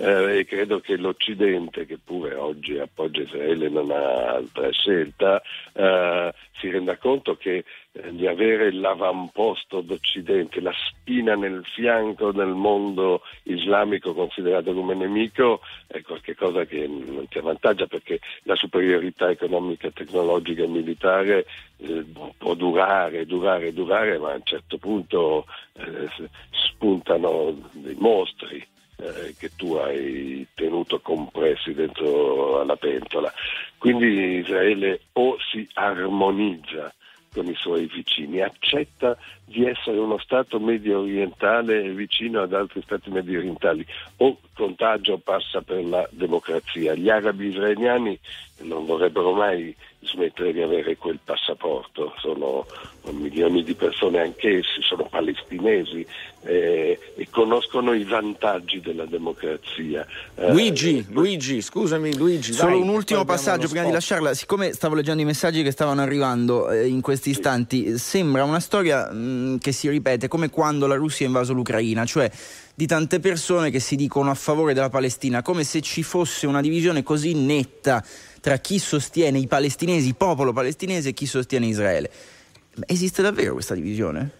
Eh, 0.00 0.38
e 0.38 0.44
credo 0.44 0.78
che 0.78 0.96
l'Occidente, 0.96 1.84
che 1.84 1.98
pure 2.02 2.34
oggi 2.36 2.78
appoggia 2.78 3.22
Israele 3.22 3.68
non 3.68 3.90
ha 3.90 4.36
altra 4.36 4.70
scelta, 4.70 5.42
eh, 5.72 6.32
si 6.58 6.70
renda 6.70 6.96
conto 6.96 7.36
che 7.36 7.64
di 7.90 8.26
avere 8.26 8.72
l'avamposto 8.72 9.80
d'Occidente, 9.80 10.60
la 10.60 10.74
spina 10.88 11.34
nel 11.34 11.64
fianco 11.64 12.32
del 12.32 12.54
mondo 12.54 13.22
islamico 13.44 14.14
considerato 14.14 14.72
come 14.72 14.94
nemico, 14.94 15.60
è 15.86 16.02
qualcosa 16.02 16.64
che 16.64 16.86
non 16.86 17.26
ti 17.28 17.38
avvantaggia 17.38 17.86
perché 17.86 18.20
la 18.42 18.54
superiorità 18.54 19.30
economica, 19.30 19.90
tecnologica 19.90 20.62
e 20.62 20.68
militare 20.68 21.46
eh, 21.78 22.04
può 22.36 22.54
durare, 22.54 23.26
durare, 23.26 23.72
durare, 23.72 24.18
ma 24.18 24.32
a 24.32 24.36
un 24.36 24.44
certo 24.44 24.78
punto 24.78 25.46
eh, 25.74 26.08
spuntano 26.50 27.70
dei 27.72 27.96
mostri 27.98 28.64
eh, 28.96 29.34
che 29.38 29.50
tu 29.56 29.74
hai 29.74 30.46
tenuto 30.54 31.00
compressi 31.00 31.72
dentro 31.72 32.60
alla 32.60 32.76
pentola. 32.76 33.32
Quindi 33.78 34.38
Israele 34.38 35.00
o 35.12 35.36
si 35.50 35.68
armonizza 35.74 36.92
con 37.38 37.46
i 37.46 37.54
suoi 37.54 37.86
vicini, 37.86 38.40
accetta 38.40 39.16
di 39.48 39.64
essere 39.64 39.98
uno 39.98 40.18
Stato 40.18 40.60
medio 40.60 41.00
orientale 41.00 41.90
vicino 41.90 42.42
ad 42.42 42.52
altri 42.52 42.82
Stati 42.82 43.10
medio 43.10 43.38
orientali 43.38 43.84
o 44.18 44.38
contagio 44.54 45.18
passa 45.18 45.62
per 45.62 45.84
la 45.84 46.06
democrazia. 46.10 46.94
Gli 46.94 47.08
arabi 47.08 47.46
israeliani 47.48 48.18
non 48.60 48.84
vorrebbero 48.84 49.32
mai 49.32 49.74
smettere 50.00 50.52
di 50.52 50.62
avere 50.62 50.96
quel 50.96 51.18
passaporto, 51.22 52.14
sono 52.18 52.66
milioni 53.12 53.62
di 53.62 53.74
persone 53.74 54.20
anch'essi, 54.20 54.82
sono 54.82 55.04
palestinesi 55.04 56.06
eh, 56.42 56.98
e 57.16 57.28
conoscono 57.30 57.92
i 57.92 58.04
vantaggi 58.04 58.80
della 58.80 59.06
democrazia. 59.06 60.06
Eh, 60.34 60.50
Luigi, 60.50 61.04
Luigi, 61.10 61.60
scusami 61.62 62.16
Luigi. 62.16 62.52
Solo 62.52 62.72
dai, 62.72 62.80
un 62.80 62.88
ultimo 62.88 63.24
passaggio 63.24 63.68
prima 63.68 63.84
di 63.84 63.92
lasciarla, 63.92 64.34
siccome 64.34 64.72
stavo 64.72 64.94
leggendo 64.94 65.22
i 65.22 65.24
messaggi 65.24 65.62
che 65.62 65.70
stavano 65.70 66.00
arrivando 66.00 66.70
eh, 66.70 66.86
in 66.86 67.00
questi 67.00 67.30
istanti, 67.30 67.92
sì. 67.92 67.98
sembra 67.98 68.44
una 68.44 68.60
storia 68.60 69.10
mh, 69.10 69.16
mm, 69.38 69.56
che 69.56 69.72
si 69.72 69.88
ripete 69.88 70.28
come 70.28 70.50
quando 70.50 70.86
la 70.86 70.96
Russia 70.96 71.24
ha 71.24 71.28
invaso 71.28 71.52
l'Ucraina, 71.52 72.04
cioè 72.04 72.30
di 72.74 72.86
tante 72.86 73.20
persone 73.20 73.70
che 73.70 73.80
si 73.80 73.96
dicono 73.96 74.30
a 74.30 74.34
favore 74.34 74.74
della 74.74 74.88
Palestina, 74.88 75.42
come 75.42 75.64
se 75.64 75.80
ci 75.80 76.02
fosse 76.02 76.46
una 76.46 76.60
divisione 76.60 77.02
così 77.02 77.34
netta 77.34 78.04
tra 78.40 78.58
chi 78.58 78.78
sostiene 78.78 79.38
i 79.38 79.46
palestinesi, 79.46 80.08
il 80.08 80.16
popolo 80.16 80.52
palestinese 80.52 81.10
e 81.10 81.12
chi 81.12 81.26
sostiene 81.26 81.66
Israele. 81.66 82.10
Esiste 82.86 83.22
davvero 83.22 83.54
questa 83.54 83.74
divisione? 83.74 84.30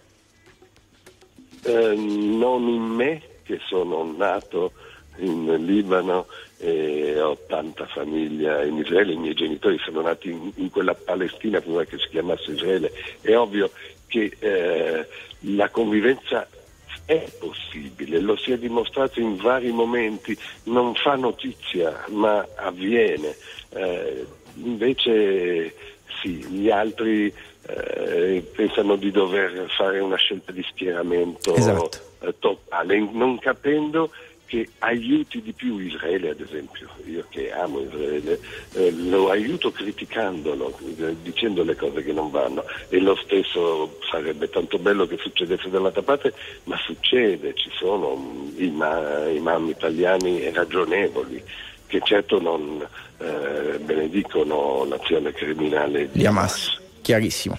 Eh, 1.63 1.95
non 1.97 2.69
in 2.69 2.83
me, 2.83 3.23
che 3.43 3.59
sono 3.67 4.15
nato 4.17 4.73
in 5.19 5.53
Libano 5.65 6.27
e 6.59 7.21
ho 7.21 7.37
tanta 7.47 7.87
famiglia 7.87 8.65
in 8.65 8.79
Israele, 8.79 9.13
i 9.13 9.17
miei 9.17 9.35
genitori 9.35 9.79
sono 9.79 10.03
nati 10.03 10.31
in, 10.31 10.53
in 10.57 10.71
quella 10.71 10.95
Palestina 10.95 11.61
prima 11.61 11.85
che 11.85 11.99
si 11.99 12.09
chiamasse 12.09 12.53
Israele. 12.53 12.93
È 13.21 13.35
ovvio 13.37 13.71
che 14.09 14.37
eh, 14.39 15.07
la 15.41 15.69
convivenza 15.69 16.49
è 17.05 17.27
possibile, 17.39 18.19
lo 18.19 18.37
si 18.37 18.53
è 18.53 18.59
dimostrato 18.59 19.21
in 19.21 19.37
vari 19.37 19.71
momenti, 19.71 20.37
non 20.65 20.95
fa 20.95 21.15
notizia 21.15 22.05
ma 22.09 22.47
avviene. 22.57 23.35
Eh, 23.71 24.27
invece 24.57 25.75
sì, 26.21 26.45
gli 26.47 26.69
altri 26.69 27.33
eh, 27.67 28.45
pensano 28.55 28.97
di 28.97 29.11
dover 29.11 29.71
fare 29.71 30.01
una 30.01 30.17
scelta 30.17 30.53
di 30.53 30.65
schieramento 30.69 31.55
esatto. 31.55 31.99
eh, 32.21 32.35
totale, 32.39 32.99
non 33.13 33.39
capendo 33.39 34.11
che 34.49 34.67
aiuti 34.79 35.43
di 35.43 35.53
più 35.53 35.79
Israele, 35.79 36.31
ad 36.31 36.41
esempio. 36.41 36.89
Io 37.05 37.27
che 37.29 37.53
amo 37.53 37.81
Israele, 37.81 38.41
eh, 38.73 38.91
lo 38.91 39.29
aiuto 39.29 39.71
criticandolo, 39.71 40.77
eh, 40.99 41.15
dicendo 41.23 41.63
le 41.63 41.77
cose 41.77 42.03
che 42.03 42.13
non 42.13 42.31
vanno. 42.31 42.65
E 42.89 42.99
lo 42.99 43.15
stesso 43.15 43.99
sarebbe 44.11 44.49
tanto 44.49 44.79
bello 44.79 45.07
che 45.07 45.19
succedesse 45.19 45.69
dall'altra 45.69 46.03
parte, 46.03 46.33
ma 46.65 46.79
succede, 46.79 47.53
ci 47.55 47.71
sono 47.75 48.51
imam, 48.57 49.37
imam 49.37 49.69
italiani 49.69 50.51
ragionevoli 50.51 51.43
che 51.87 52.01
certo 52.03 52.41
non 52.41 52.87
eh, 53.19 53.79
benedicono 53.81 54.85
l'azione 54.85 55.33
criminale 55.33 56.09
di. 56.11 56.25
Hamas. 56.25 56.81
Chiarissimo. 57.03 57.59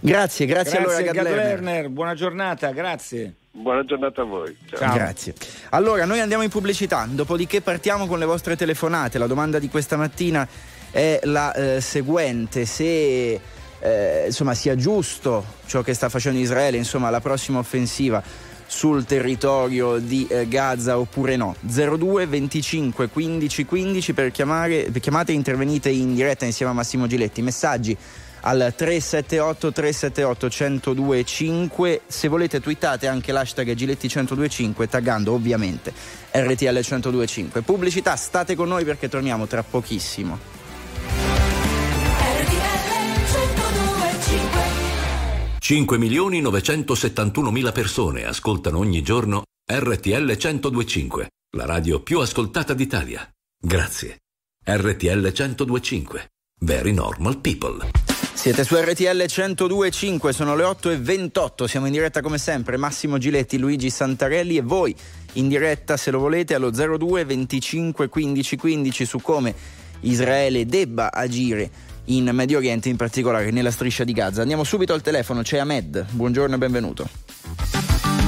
Grazie, 0.00 0.46
grazie, 0.46 0.78
grazie 0.78 0.78
allora 0.78 1.00
Gad 1.00 1.36
Lerner. 1.36 1.88
Buona 1.88 2.14
giornata, 2.14 2.70
grazie. 2.70 3.34
Buona 3.58 3.84
giornata 3.84 4.22
a 4.22 4.24
voi. 4.24 4.56
Ciao. 4.66 4.78
Ciao. 4.78 4.94
Grazie. 4.94 5.34
Allora, 5.70 6.04
noi 6.04 6.20
andiamo 6.20 6.44
in 6.44 6.48
pubblicità, 6.48 7.08
dopodiché 7.10 7.60
partiamo 7.60 8.06
con 8.06 8.20
le 8.20 8.24
vostre 8.24 8.54
telefonate. 8.54 9.18
La 9.18 9.26
domanda 9.26 9.58
di 9.58 9.68
questa 9.68 9.96
mattina 9.96 10.46
è 10.92 11.18
la 11.24 11.52
eh, 11.52 11.80
seguente: 11.80 12.64
se 12.64 13.40
eh, 13.80 14.22
insomma, 14.26 14.54
sia 14.54 14.76
giusto 14.76 15.44
ciò 15.66 15.82
che 15.82 15.92
sta 15.92 16.08
facendo 16.08 16.38
Israele, 16.38 16.76
insomma, 16.76 17.10
la 17.10 17.20
prossima 17.20 17.58
offensiva 17.58 18.22
sul 18.64 19.04
territorio 19.04 19.98
di 19.98 20.26
eh, 20.30 20.46
Gaza 20.46 20.96
oppure 20.96 21.34
no. 21.34 21.56
02 21.60 22.26
25 22.26 23.08
15 23.08 23.64
15 23.64 24.12
per 24.12 24.30
chiamare, 24.30 24.88
per 24.92 25.00
chiamate 25.00 25.32
e 25.32 25.34
intervenite 25.34 25.88
in 25.88 26.14
diretta 26.14 26.44
insieme 26.44 26.70
a 26.70 26.74
Massimo 26.74 27.08
Giletti. 27.08 27.42
Messaggi 27.42 27.96
al 28.40 28.72
378 28.76 29.72
378 29.72 30.94
1025 30.94 32.00
se 32.06 32.28
volete 32.28 32.60
twittate 32.60 33.06
anche 33.06 33.32
l'hashtag 33.32 33.74
Giletti 33.74 34.06
1025 34.06 34.88
taggando 34.88 35.32
ovviamente 35.32 35.92
RTL 36.30 36.64
1025 36.64 37.62
pubblicità 37.62 38.16
state 38.16 38.54
con 38.54 38.68
noi 38.68 38.84
perché 38.84 39.08
torniamo 39.08 39.46
tra 39.46 39.62
pochissimo 39.62 40.38
971 46.40 47.50
mila 47.50 47.72
persone 47.72 48.24
ascoltano 48.24 48.78
ogni 48.78 49.02
giorno 49.02 49.42
RTL 49.70 50.24
1025, 50.24 51.28
la 51.58 51.66
radio 51.66 52.00
più 52.00 52.20
ascoltata 52.20 52.72
d'Italia. 52.72 53.30
Grazie. 53.60 54.20
RTL 54.64 55.20
1025. 55.20 56.30
Very 56.60 56.92
normal 56.92 57.38
people. 57.40 58.17
Siete 58.38 58.62
su 58.62 58.76
RTL 58.76 59.02
102.5, 59.02 60.28
sono 60.28 60.54
le 60.54 60.62
8 60.62 60.90
e 60.90 60.96
28, 60.96 61.66
siamo 61.66 61.86
in 61.86 61.92
diretta 61.92 62.20
come 62.20 62.38
sempre, 62.38 62.76
Massimo 62.76 63.18
Giletti, 63.18 63.58
Luigi 63.58 63.90
Santarelli 63.90 64.56
e 64.56 64.62
voi 64.62 64.94
in 65.32 65.48
diretta 65.48 65.96
se 65.96 66.12
lo 66.12 66.20
volete 66.20 66.54
allo 66.54 66.70
02 66.70 67.24
25 67.24 68.08
15 68.08 68.56
15 68.56 69.04
su 69.04 69.18
come 69.18 69.52
Israele 70.02 70.66
debba 70.66 71.12
agire 71.12 71.68
in 72.04 72.30
Medio 72.32 72.58
Oriente, 72.58 72.88
in 72.88 72.94
particolare 72.94 73.50
nella 73.50 73.72
striscia 73.72 74.04
di 74.04 74.12
Gaza. 74.12 74.40
Andiamo 74.40 74.62
subito 74.62 74.92
al 74.92 75.02
telefono, 75.02 75.42
c'è 75.42 75.58
Ahmed, 75.58 76.06
buongiorno 76.12 76.54
e 76.54 76.58
benvenuto. 76.58 77.08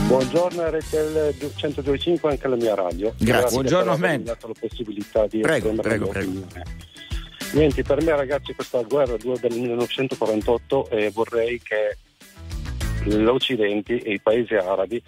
Buongiorno 0.08 0.70
RTL 0.70 1.36
102.5 1.56 2.28
anche 2.28 2.46
alla 2.46 2.56
mia 2.56 2.74
radio. 2.74 3.14
Grazie. 3.16 3.26
Grazie 3.26 3.50
buongiorno 3.52 3.92
Ahmed. 3.92 4.22
Mi 4.22 4.28
ha 4.28 4.32
dato 4.32 4.48
la 4.48 4.54
possibilità 4.58 5.28
di 5.28 5.38
prego, 5.38 5.72
prego, 5.74 6.08
prego. 6.08 6.46
Niente, 7.52 7.82
per 7.82 8.00
me 8.02 8.14
ragazzi 8.14 8.54
questa 8.54 8.80
guerra 8.82 9.16
del 9.16 9.52
1948 9.58 10.90
eh, 10.90 11.10
vorrei 11.10 11.60
che 11.60 11.96
l'Occidente 13.06 14.00
e 14.00 14.12
i 14.12 14.20
paesi 14.20 14.54
arabi 14.54 15.02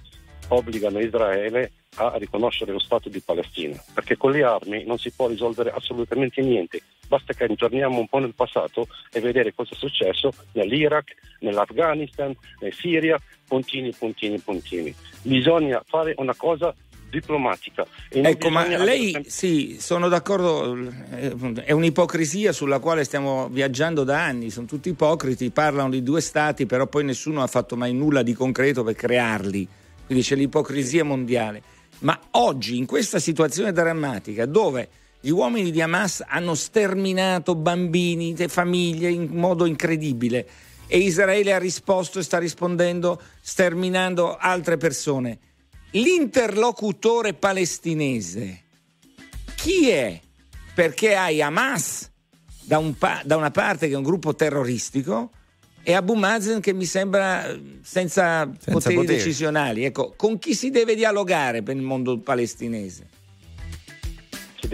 obbligano 0.48 0.98
Israele 0.98 1.70
a 1.96 2.16
riconoscere 2.16 2.72
lo 2.72 2.80
Stato 2.80 3.08
di 3.08 3.20
Palestina, 3.20 3.80
perché 3.94 4.16
con 4.16 4.32
le 4.32 4.42
armi 4.42 4.84
non 4.84 4.98
si 4.98 5.12
può 5.12 5.28
risolvere 5.28 5.70
assolutamente 5.70 6.42
niente. 6.42 6.82
Basta 7.06 7.32
che 7.32 7.46
ritorniamo 7.46 7.98
un 7.98 8.08
po' 8.08 8.18
nel 8.18 8.34
passato 8.34 8.88
e 9.12 9.20
vedere 9.20 9.54
cosa 9.54 9.74
è 9.74 9.78
successo 9.78 10.32
nell'Iraq, 10.52 11.14
nell'Afghanistan, 11.40 12.34
in 12.60 12.72
Siria, 12.72 13.20
puntini, 13.46 13.92
puntini, 13.92 14.38
puntini. 14.40 14.92
Bisogna 15.22 15.80
fare 15.86 16.14
una 16.16 16.34
cosa 16.34 16.74
diplomatica. 17.12 17.86
ecco, 18.08 18.48
ma 18.48 18.66
lei, 18.78 19.24
sì, 19.26 19.76
sono 19.78 20.08
d'accordo, 20.08 20.74
eh, 21.10 21.62
è 21.64 21.72
un'ipocrisia 21.72 22.52
sulla 22.52 22.78
quale 22.78 23.04
stiamo 23.04 23.48
viaggiando 23.50 24.02
da 24.02 24.24
anni, 24.24 24.48
sono 24.48 24.64
tutti 24.64 24.88
ipocriti, 24.88 25.50
parlano 25.50 25.90
di 25.90 26.02
due 26.02 26.22
stati, 26.22 26.64
però 26.64 26.86
poi 26.86 27.04
nessuno 27.04 27.42
ha 27.42 27.46
fatto 27.46 27.76
mai 27.76 27.92
nulla 27.92 28.22
di 28.22 28.32
concreto 28.32 28.82
per 28.82 28.94
crearli, 28.94 29.68
quindi 30.06 30.24
c'è 30.24 30.36
l'ipocrisia 30.36 31.04
mondiale. 31.04 31.62
Ma 31.98 32.18
oggi, 32.32 32.78
in 32.78 32.86
questa 32.86 33.18
situazione 33.18 33.72
drammatica, 33.72 34.46
dove 34.46 34.88
gli 35.20 35.30
uomini 35.30 35.70
di 35.70 35.82
Hamas 35.82 36.24
hanno 36.26 36.54
sterminato 36.54 37.54
bambini 37.54 38.34
e 38.36 38.48
famiglie 38.48 39.10
in 39.10 39.28
modo 39.32 39.66
incredibile 39.66 40.46
e 40.88 40.98
Israele 40.98 41.52
ha 41.52 41.58
risposto 41.58 42.18
e 42.18 42.22
sta 42.22 42.38
rispondendo 42.38 43.20
sterminando 43.40 44.36
altre 44.36 44.78
persone 44.78 45.38
l'interlocutore 45.92 47.34
palestinese 47.34 48.62
chi 49.62 49.90
è? 49.90 50.20
Perché 50.74 51.14
hai 51.14 51.40
Hamas 51.40 52.10
da, 52.62 52.78
un 52.78 52.98
pa- 52.98 53.22
da, 53.24 53.36
una 53.36 53.52
parte 53.52 53.86
che 53.86 53.94
è 53.94 53.96
un 53.96 54.02
gruppo 54.02 54.34
terroristico 54.34 55.30
e 55.84 55.92
Abu 55.92 56.14
Mazen 56.14 56.60
che 56.60 56.72
mi 56.72 56.84
sembra 56.84 57.46
senza, 57.82 58.50
senza 58.58 58.72
poteri, 58.72 58.94
poteri 58.96 59.18
decisionali. 59.18 59.84
Ecco, 59.84 60.14
con 60.16 60.38
chi 60.38 60.54
si 60.54 60.70
deve 60.70 60.96
dialogare 60.96 61.62
per 61.62 61.76
il 61.76 61.82
mondo 61.82 62.18
palestinese? 62.18 63.11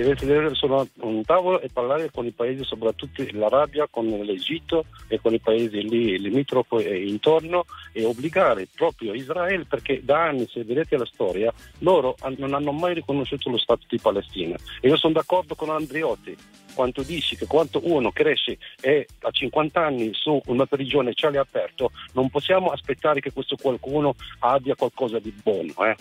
Deve 0.03 0.17
sedere 0.17 0.55
su 0.55 0.67
un 1.01 1.23
tavolo 1.25 1.61
e 1.61 1.71
parlare 1.73 2.11
con 2.13 2.25
i 2.25 2.31
paesi, 2.31 2.63
soprattutto 2.63 3.25
l'Arabia, 3.33 3.89
con 3.91 4.07
l'Egitto 4.07 4.85
e 5.09 5.21
con 5.21 5.35
i 5.35 5.41
paesi 5.41 5.83
lì 5.89 6.17
limitrofi 6.19 6.77
e 6.77 7.05
intorno 7.09 7.65
e 7.93 8.05
obbligare 8.05 8.69
proprio 8.73 9.13
Israele 9.13 9.65
perché 9.65 10.01
da 10.05 10.27
anni, 10.27 10.47
se 10.49 10.63
vedete 10.63 10.97
la 10.97 11.05
storia, 11.05 11.53
loro 11.79 12.15
non 12.37 12.55
hanno 12.55 12.71
mai 12.71 12.95
riconosciuto 12.95 13.51
lo 13.51 13.59
Stato 13.59 13.87
di 13.89 13.99
Palestina. 13.99 14.57
E 14.81 14.89
io 14.89 14.97
sono 14.97 15.15
d'accordo 15.15 15.57
con 15.57 15.71
Andriotti 15.71 16.37
quando 16.75 17.03
dici 17.03 17.35
che 17.35 17.47
quando 17.47 17.81
uno 17.83 18.13
cresce 18.13 18.59
e 18.81 19.05
a 19.23 19.31
50 19.33 19.85
anni 19.85 20.11
su 20.13 20.41
una 20.47 20.65
prigione 20.65 21.13
ciale 21.13 21.39
aperto, 21.39 21.91
non 22.13 22.31
possiamo 22.31 22.69
aspettare 22.71 23.19
che 23.19 23.33
questo 23.33 23.57
qualcuno 23.61 24.15
abbia 24.41 24.77
qualcosa 24.77 25.19
di 25.19 25.35
buono. 25.43 25.73
Eh? 25.85 25.97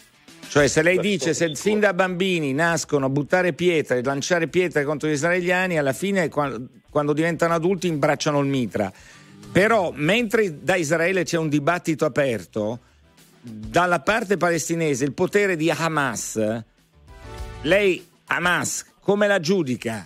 Cioè 0.48 0.68
se 0.68 0.82
lei 0.82 1.00
dice 1.00 1.34
se 1.34 1.54
fin 1.56 1.80
da 1.80 1.94
bambini 1.94 2.54
nascono 2.54 3.06
a 3.06 3.10
buttare 3.10 3.54
pietre, 3.54 4.02
lanciare 4.04 4.48
pietre 4.48 4.84
contro 4.86 5.10
gli 5.10 5.14
israeliani, 5.14 5.78
alla 5.78 5.94
fine 5.94 6.30
quando 6.30 7.14
diventano 7.14 7.54
adulti 7.54 7.88
imbracciano 7.88 8.40
il 8.40 8.48
mitra. 8.48 8.92
Però 9.52 9.92
mentre 9.94 10.64
da 10.64 10.76
Israele 10.76 11.24
c'è 11.24 11.38
un 11.38 11.50
dibattito 11.50 12.06
aperto, 12.06 12.80
dalla 13.42 14.00
parte 14.00 14.38
palestinese 14.38 15.06
il 15.06 15.14
potere 15.14 15.56
di 15.56 15.70
Hamas, 15.70 16.64
lei 17.62 18.06
Hamas 18.26 18.86
come 19.00 19.28
la 19.28 19.40
giudica? 19.40 20.06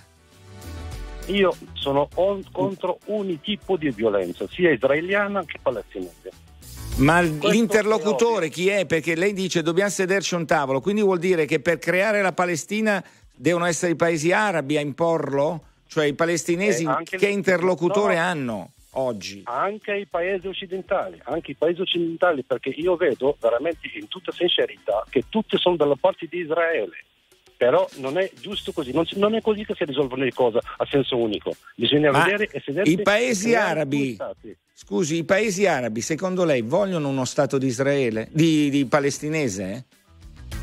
Io 1.28 1.56
sono 1.74 2.08
on, 2.15 2.44
contro 2.52 3.00
ogni 3.06 3.39
tipo 3.41 3.78
di 3.78 3.89
violenza, 3.89 4.48
sia 4.50 4.72
israeliana 4.72 5.44
che 5.46 5.60
palestinese. 5.62 6.32
Ma 6.97 7.21
l'interlocutore 7.21 8.49
chi 8.49 8.67
è? 8.69 8.86
Perché 8.86 9.15
lei 9.15 9.34
dice 9.34 9.63
dobbiamo 9.63 9.89
sederci 9.89 10.36
a 10.36 10.38
un 10.38 10.45
tavolo, 10.45 10.82
quindi 10.82 11.01
vuol 11.01 11.19
dire 11.19 11.45
che 11.45 11.60
per 11.60 11.80
creare 11.80 12.21
la 12.21 12.34
Palestina 12.34 13.04
devono 13.34 13.65
essere 13.65 13.93
i 13.93 13.95
paesi 13.95 14.32
arabi 14.32 14.77
a 14.77 14.82
imporlo? 14.82 15.63
Cioè 15.88 16.06
i 16.06 16.13
palestinesi 16.13 16.86
eh, 16.86 17.17
che 17.17 17.27
interlocutore 17.27 18.15
no, 18.15 18.21
hanno 18.21 18.71
oggi? 18.91 19.41
Anche 19.45 19.95
i 19.95 20.06
paesi 20.06 20.47
occidentali, 20.47 21.19
anche 21.23 21.51
i 21.51 21.56
paesi 21.56 21.82
occidentali, 21.82 22.43
perché 22.43 22.69
io 22.69 22.95
vedo 22.95 23.36
veramente 23.39 23.89
in 23.93 24.08
tutta 24.08 24.32
sincerità 24.32 25.04
che 25.10 25.25
tutti 25.27 25.58
sono 25.58 25.75
dalla 25.75 25.97
parte 25.99 26.27
di 26.30 26.39
Israele 26.39 27.06
però 27.62 27.88
non 27.97 28.17
è 28.17 28.28
giusto 28.39 28.71
così, 28.71 28.91
non, 28.91 29.06
non, 29.17 29.36
è 29.36 29.41
così 29.41 29.63
che 29.63 29.76
si 29.78 29.86
risolvono 29.86 30.24
le 30.24 30.34
cose 30.34 30.58
a 30.78 30.88
senso 30.89 31.15
unico, 31.15 31.56
bisogna 31.76 32.10
Ma 32.10 32.24
vedere 32.24 32.47
e 32.52 32.60
sedersi. 32.60 32.91
I 32.91 33.02
paesi 33.04 33.54
arabi, 33.54 34.17
scusi, 34.74 35.17
i 35.17 35.24
paesi 35.24 35.67
arabi 35.67 36.02
secondo 36.02 36.43
lei 36.43 36.62
vogliono 36.62 37.08
uno 37.10 37.24
Stato 37.24 37.60
di 37.60 37.67
Israele, 37.67 38.30
di, 38.32 38.71
di 38.71 38.84
palestinese? 38.88 39.86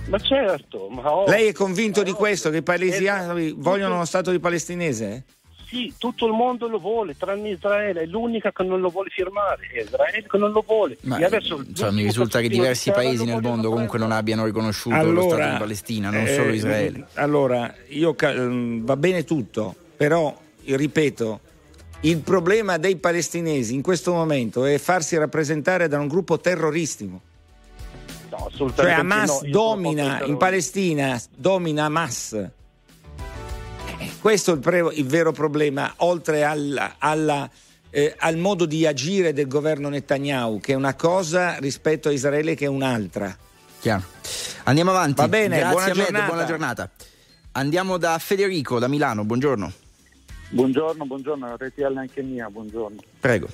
Ma 0.09 0.19
certo, 0.19 0.89
ma 0.89 1.15
oh, 1.15 1.29
lei 1.29 1.47
è 1.47 1.53
convinto 1.53 2.03
di 2.03 2.11
questo, 2.11 2.51
che 2.51 2.57
i 2.57 2.63
paesi 2.65 3.07
arabi 3.07 3.55
vogliono 3.57 3.95
uno 3.95 4.05
Stato 4.05 4.33
di 4.33 4.41
palestinese? 4.41 5.25
Sì, 5.69 5.93
tutto 5.99 6.27
il 6.27 6.33
mondo 6.33 6.67
lo 6.67 6.79
vuole, 6.79 7.15
tranne 7.17 7.51
Israele, 7.51 8.03
è 8.03 8.07
l'unica 8.07 8.53
che 8.53 8.63
non 8.63 8.81
lo 8.81 8.89
vuole 8.89 9.11
firmare, 9.11 9.69
è 9.71 9.83
Israele 9.83 10.27
che 10.27 10.39
non 10.39 10.51
lo 10.51 10.65
vuole. 10.67 10.97
Ma, 11.03 11.17
adesso, 11.17 11.63
cioè, 11.75 11.91
mi 11.91 12.03
risulta 12.03 12.41
che 12.41 12.49
diversi 12.49 12.91
paesi 12.91 13.27
nel 13.27 13.43
mondo 13.43 13.69
comunque 13.69 13.99
non 13.99 14.11
abbiano 14.11 14.47
riconosciuto 14.47 14.95
allora, 14.95 15.13
lo 15.13 15.29
Stato 15.29 15.51
di 15.51 15.59
Palestina, 15.59 16.11
non 16.11 16.23
eh, 16.23 16.35
solo 16.35 16.53
Israele. 16.53 17.07
Allora, 17.15 17.75
io, 17.89 18.17
mm, 18.19 18.85
va 18.87 18.97
bene 18.97 19.25
tutto, 19.25 19.75
però, 19.95 20.35
ripeto, 20.65 21.41
il 22.01 22.19
problema 22.21 22.79
dei 22.79 22.97
palestinesi 22.97 23.75
in 23.75 23.83
questo 23.83 24.15
momento 24.15 24.65
è 24.65 24.79
farsi 24.79 25.19
rappresentare 25.19 25.87
da 25.87 25.99
un 25.99 26.09
gruppo 26.09 26.39
terroristico. 26.39 27.21
No, 28.31 28.49
assolutamente 28.51 28.83
cioè 28.83 28.93
Hamas 28.93 29.41
no, 29.43 29.51
domina 29.51 30.25
in 30.25 30.39
Palestina, 30.39 31.21
domina 31.37 31.85
Hamas. 31.85 32.57
Questo 34.21 34.51
è 34.51 34.55
il, 34.55 34.61
pre- 34.61 34.91
il, 34.95 35.07
vero 35.07 35.33
problema, 35.33 35.93
oltre 35.99 36.43
alla, 36.43 36.97
alla, 36.99 37.49
eh, 37.91 38.15
al 38.19 38.37
modo 38.37 38.67
di 38.67 38.85
agire 38.85 39.33
del 39.33 39.47
governo 39.47 39.89
Netanyahu, 39.89 40.61
che 40.61 40.73
è 40.73 40.77
una 40.77 40.95
cosa 40.95 41.57
rispetto 41.59 42.09
a 42.09 42.13
Israele 42.13 42.55
che 42.55 42.65
è 42.65 42.69
un'altra. 42.69 43.37
Chiaro. 43.81 44.03
Andiamo 44.65 44.91
avanti. 44.91 45.21
Va 45.21 45.29
bene, 45.29 45.59
Grazie 45.59 45.73
buona, 45.73 45.93
giornata. 45.93 46.27
buona 46.27 46.45
giornata. 46.45 46.91
Andiamo 47.53 47.97
da 47.97 48.19
Federico, 48.19 48.79
da 48.79 48.89
Milano, 48.89 49.25
buongiorno. 49.25 49.73
Buongiorno, 50.51 51.05
buongiorno, 51.05 51.57
RTL 51.57 51.97
anche 51.97 52.23
mia, 52.23 52.49
buongiorno. 52.49 53.01
Prego. 53.21 53.49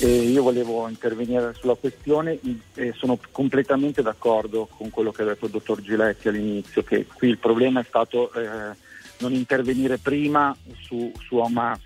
Eh, 0.00 0.06
io 0.06 0.42
volevo 0.42 0.88
intervenire 0.88 1.54
sulla 1.54 1.74
questione 1.74 2.38
e 2.74 2.92
sono 2.96 3.18
completamente 3.30 4.02
d'accordo 4.02 4.68
con 4.76 4.90
quello 4.90 5.12
che 5.12 5.22
ha 5.22 5.26
detto 5.26 5.44
il 5.44 5.52
dottor 5.52 5.80
Giletti 5.80 6.28
all'inizio, 6.28 6.82
che 6.82 7.06
qui 7.06 7.28
il 7.28 7.38
problema 7.38 7.80
è 7.80 7.84
stato 7.86 8.32
eh, 8.32 8.74
non 9.18 9.32
intervenire 9.32 9.98
prima 9.98 10.54
su, 10.80 11.12
su, 11.26 11.38
Hamas, 11.38 11.80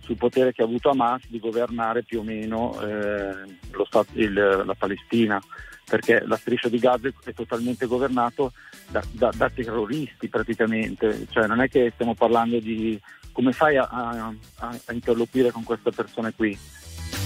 sul 0.00 0.16
potere 0.16 0.52
che 0.52 0.62
ha 0.62 0.64
avuto 0.64 0.90
Hamas 0.90 1.22
di 1.28 1.38
governare 1.38 2.02
più 2.02 2.20
o 2.20 2.22
meno 2.22 2.80
eh, 2.80 3.56
stato, 3.86 4.10
il, 4.14 4.32
la 4.32 4.74
Palestina, 4.76 5.40
perché 5.84 6.22
la 6.24 6.36
striscia 6.36 6.68
di 6.68 6.78
Gaza 6.78 7.08
è 7.24 7.32
totalmente 7.32 7.86
governato 7.86 8.52
da, 8.88 9.02
da, 9.10 9.30
da, 9.34 9.50
terroristi 9.50 10.28
praticamente, 10.28 11.26
cioè 11.30 11.46
non 11.46 11.60
è 11.60 11.68
che 11.68 11.90
stiamo 11.94 12.14
parlando 12.14 12.58
di 12.58 13.00
come 13.32 13.52
fai 13.52 13.78
a, 13.78 13.88
a, 13.88 14.34
a 14.58 14.92
interloquire 14.92 15.50
con 15.50 15.62
queste 15.62 15.90
persone 15.90 16.34
qui 16.34 16.58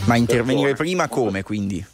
ma 0.07 0.17
intervenire 0.17 0.75
prima 0.75 1.09
come 1.09 1.43
quindi? 1.43 1.85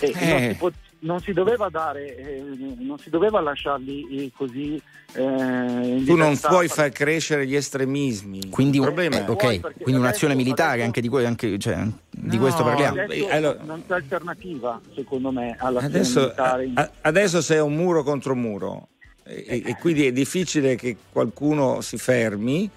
Eh, 0.00 0.14
eh. 0.16 0.28
Non, 0.28 0.38
si 0.50 0.54
pot- 0.54 0.87
non, 1.00 1.20
si 1.20 1.32
doveva 1.32 1.68
dare, 1.68 2.16
eh, 2.16 2.44
non 2.78 2.98
si 2.98 3.10
doveva 3.10 3.40
lasciarli 3.40 4.24
eh, 4.24 4.30
così. 4.34 4.80
Eh, 5.12 6.02
tu 6.04 6.16
non 6.16 6.36
puoi 6.38 6.68
far 6.68 6.90
crescere 6.90 7.46
gli 7.46 7.54
estremismi. 7.54 8.48
Quindi, 8.50 8.78
un, 8.78 8.84
problema, 8.84 9.24
eh, 9.24 9.30
okay. 9.30 9.60
quindi 9.60 10.00
un'azione 10.00 10.34
militare, 10.34 10.82
anche, 10.82 11.00
di, 11.00 11.08
anche 11.24 11.58
cioè, 11.58 11.76
no, 11.76 11.98
di, 12.10 12.38
questo 12.38 12.62
parliamo. 12.62 13.02
Adesso 13.02 13.28
allora, 13.28 13.62
non 13.64 13.82
c'è 13.86 13.94
alternativa, 13.94 14.80
secondo 14.94 15.30
me, 15.30 15.56
all'azione 15.58 15.94
adesso, 15.94 16.20
militare. 16.20 16.70
A, 16.74 16.90
adesso 17.02 17.40
sei 17.40 17.60
un 17.60 17.74
muro 17.74 18.02
contro 18.02 18.34
muro 18.34 18.88
e, 19.24 19.62
e 19.64 19.76
quindi 19.78 20.06
è 20.06 20.12
difficile 20.12 20.76
che 20.76 20.96
qualcuno 21.10 21.80
si 21.80 21.96
fermi. 21.96 22.68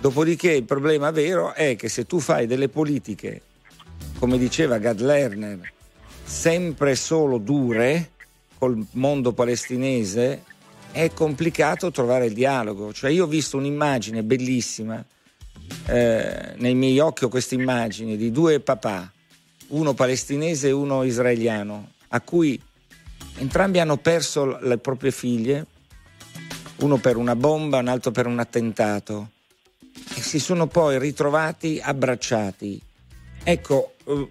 Dopodiché 0.00 0.52
il 0.52 0.64
problema 0.64 1.10
vero 1.10 1.52
è 1.52 1.76
che 1.76 1.90
se 1.90 2.06
tu 2.06 2.20
fai 2.20 2.46
delle 2.46 2.70
politiche 2.70 3.42
come 4.18 4.38
diceva 4.38 4.78
Gad 4.78 5.00
Lerner, 5.00 5.72
sempre 6.30 6.94
solo 6.94 7.38
dure 7.38 8.12
col 8.56 8.86
mondo 8.92 9.32
palestinese, 9.32 10.44
è 10.92 11.12
complicato 11.12 11.90
trovare 11.90 12.26
il 12.26 12.34
dialogo. 12.34 12.92
Cioè 12.92 13.10
io 13.10 13.24
ho 13.24 13.26
visto 13.26 13.56
un'immagine 13.56 14.22
bellissima, 14.22 15.04
eh, 15.86 16.54
nei 16.56 16.74
miei 16.74 16.98
occhi 17.00 17.24
ho 17.24 17.28
questa 17.28 17.56
immagine 17.56 18.16
di 18.16 18.30
due 18.30 18.60
papà, 18.60 19.10
uno 19.68 19.92
palestinese 19.94 20.68
e 20.68 20.72
uno 20.72 21.02
israeliano, 21.02 21.92
a 22.08 22.20
cui 22.20 22.60
entrambi 23.38 23.80
hanno 23.80 23.96
perso 23.96 24.58
le 24.60 24.78
proprie 24.78 25.10
figlie, 25.10 25.66
uno 26.76 26.98
per 26.98 27.16
una 27.16 27.34
bomba, 27.34 27.78
un 27.78 27.88
altro 27.88 28.10
per 28.10 28.26
un 28.26 28.38
attentato, 28.38 29.30
e 30.14 30.20
si 30.20 30.38
sono 30.38 30.66
poi 30.66 30.98
ritrovati 30.98 31.80
abbracciati 31.82 32.80
Ecco, 33.42 33.94
eh, 34.04 34.28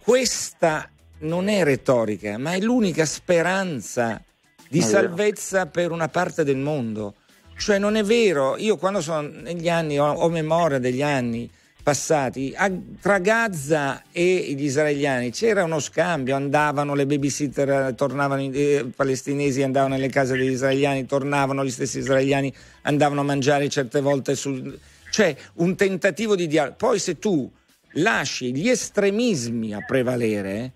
questa 0.00 0.90
non 1.20 1.48
è 1.48 1.64
retorica, 1.64 2.38
ma 2.38 2.52
è 2.52 2.60
l'unica 2.60 3.04
speranza 3.04 4.22
di 4.68 4.82
salvezza 4.82 5.66
per 5.66 5.90
una 5.90 6.08
parte 6.08 6.44
del 6.44 6.58
mondo. 6.58 7.14
Cioè 7.56 7.78
non 7.78 7.96
è 7.96 8.04
vero, 8.04 8.56
io 8.56 8.76
quando 8.76 9.00
sono 9.00 9.28
negli 9.28 9.68
anni, 9.68 9.98
ho, 9.98 10.08
ho 10.10 10.28
memoria 10.28 10.78
degli 10.78 11.02
anni 11.02 11.50
passati, 11.82 12.52
a, 12.54 12.70
tra 13.00 13.18
Gaza 13.18 14.02
e 14.12 14.54
gli 14.56 14.64
israeliani 14.64 15.30
c'era 15.30 15.64
uno 15.64 15.80
scambio, 15.80 16.36
andavano 16.36 16.94
le 16.94 17.06
babysitter, 17.06 17.94
tornavano 17.94 18.42
i 18.42 18.50
eh, 18.52 18.86
palestinesi, 18.94 19.62
andavano 19.62 19.94
nelle 19.94 20.10
case 20.10 20.36
degli 20.36 20.52
israeliani, 20.52 21.06
tornavano 21.06 21.64
gli 21.64 21.70
stessi 21.70 21.98
israeliani, 21.98 22.52
andavano 22.82 23.22
a 23.22 23.24
mangiare 23.24 23.68
certe 23.68 24.00
volte 24.00 24.36
sul... 24.36 24.78
Cioè 25.10 25.34
un 25.54 25.74
tentativo 25.74 26.36
di 26.36 26.46
dialogo. 26.46 26.76
Poi 26.76 26.98
se 26.98 27.18
tu 27.18 27.50
lasci 27.92 28.54
gli 28.54 28.68
estremismi 28.68 29.72
a 29.72 29.82
prevalere, 29.84 30.72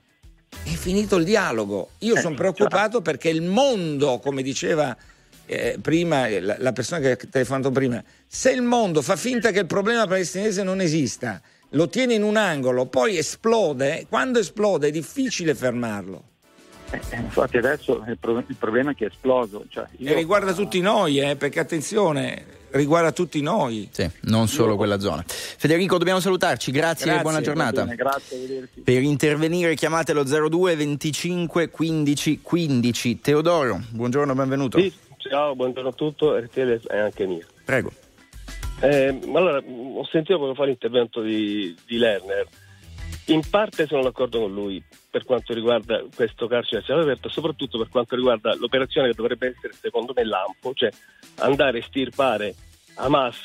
è 0.73 0.77
finito 0.77 1.17
il 1.17 1.25
dialogo. 1.25 1.91
Io 1.99 2.17
sono 2.17 2.35
eh, 2.35 2.38
preoccupato 2.38 3.03
perché 3.03 3.29
il 3.29 3.43
mondo, 3.43 4.19
come 4.19 4.43
diceva 4.43 4.97
eh, 5.47 5.77
prima 5.81 6.29
la, 6.41 6.57
la, 6.59 6.73
persona 6.73 7.01
che 7.01 7.11
ha 7.12 7.17
telefonato 7.17 7.71
prima, 7.71 8.03
se 8.27 8.51
il 8.51 8.62
mondo 8.62 9.03
fa 9.03 9.17
finta 9.17 9.51
che 9.51 9.61
il 9.61 9.67
problema 9.67 10.07
palestinese 10.07 10.62
non 10.62 10.81
esista, 10.81 11.41
lo 11.71 11.88
tiene 11.88 12.15
in 12.15 12.23
un 12.23 12.37
angolo, 12.37 12.87
poi 12.87 13.17
esplode, 13.17 14.07
quando 14.09 14.38
esplode 14.38 14.88
è 14.88 14.91
difficile 14.91 15.55
fermarlo. 15.55 16.31
Eh, 16.92 17.16
infatti 17.16 17.57
adesso 17.57 18.05
il, 18.07 18.18
pro- 18.18 18.44
il, 18.46 18.57
problema 18.59 18.90
è 18.90 18.94
che 18.94 19.07
è 19.07 19.09
esploso. 19.09 19.64
Cioè 19.68 19.87
io... 19.96 20.11
E 20.11 20.14
riguarda 20.14 20.52
tutti 20.52 20.81
noi, 20.81 21.18
eh, 21.20 21.37
perché 21.37 21.61
attenzione, 21.61 22.44
riguarda 22.72 23.12
tutti 23.12 23.40
noi. 23.40 23.88
Sì, 23.90 24.09
non 24.22 24.46
solo 24.46 24.76
quella 24.76 24.98
zona. 24.98 25.24
Federico, 25.26 25.96
dobbiamo 25.96 26.20
salutarci, 26.20 26.70
grazie, 26.70 27.07
grazie 27.07 27.20
e 27.20 27.22
buona 27.22 27.40
giornata. 27.40 27.85
Bene, 27.85 27.96
grazie, 27.96 28.68
per 28.85 29.02
intervenire 29.02 29.74
chiamatelo 29.74 30.22
02 30.22 30.76
25 30.76 31.70
15 31.70 32.40
15. 32.42 33.20
Teodoro, 33.20 33.81
buongiorno, 33.90 34.35
benvenuto. 34.35 34.78
Sì, 34.78 34.92
ciao, 35.16 35.55
buongiorno 35.55 35.88
a 35.88 35.92
tutti, 35.92 36.26
RTL 36.26 36.87
è 36.88 36.98
anche 36.98 37.26
mio. 37.26 37.46
Prego. 37.64 37.90
Eh, 38.81 39.18
allora, 39.33 39.59
ho 39.59 40.05
sentito 40.07 40.37
proprio 40.37 40.55
fare 40.55 40.68
l'intervento 40.68 41.22
di, 41.22 41.74
di 41.87 41.96
Lerner. 41.96 42.46
In 43.26 43.40
parte 43.48 43.87
sono 43.87 44.02
d'accordo 44.02 44.40
con 44.40 44.52
lui 44.52 44.83
per 45.12 45.27
quanto 45.27 45.53
riguarda 45.53 46.03
questo 46.14 46.46
carcere 46.46 46.83
cielo 46.83 47.03
aperto, 47.03 47.29
soprattutto 47.29 47.77
per 47.77 47.90
quanto 47.90 48.16
riguarda 48.16 48.55
l'operazione 48.55 49.09
che 49.09 49.14
dovrebbe 49.14 49.48
essere 49.55 49.75
secondo 49.79 50.14
me 50.16 50.25
lampo, 50.25 50.72
cioè 50.72 50.88
andare 51.40 51.77
a 51.77 51.81
estirpare 51.83 52.55
Hamas, 52.94 53.37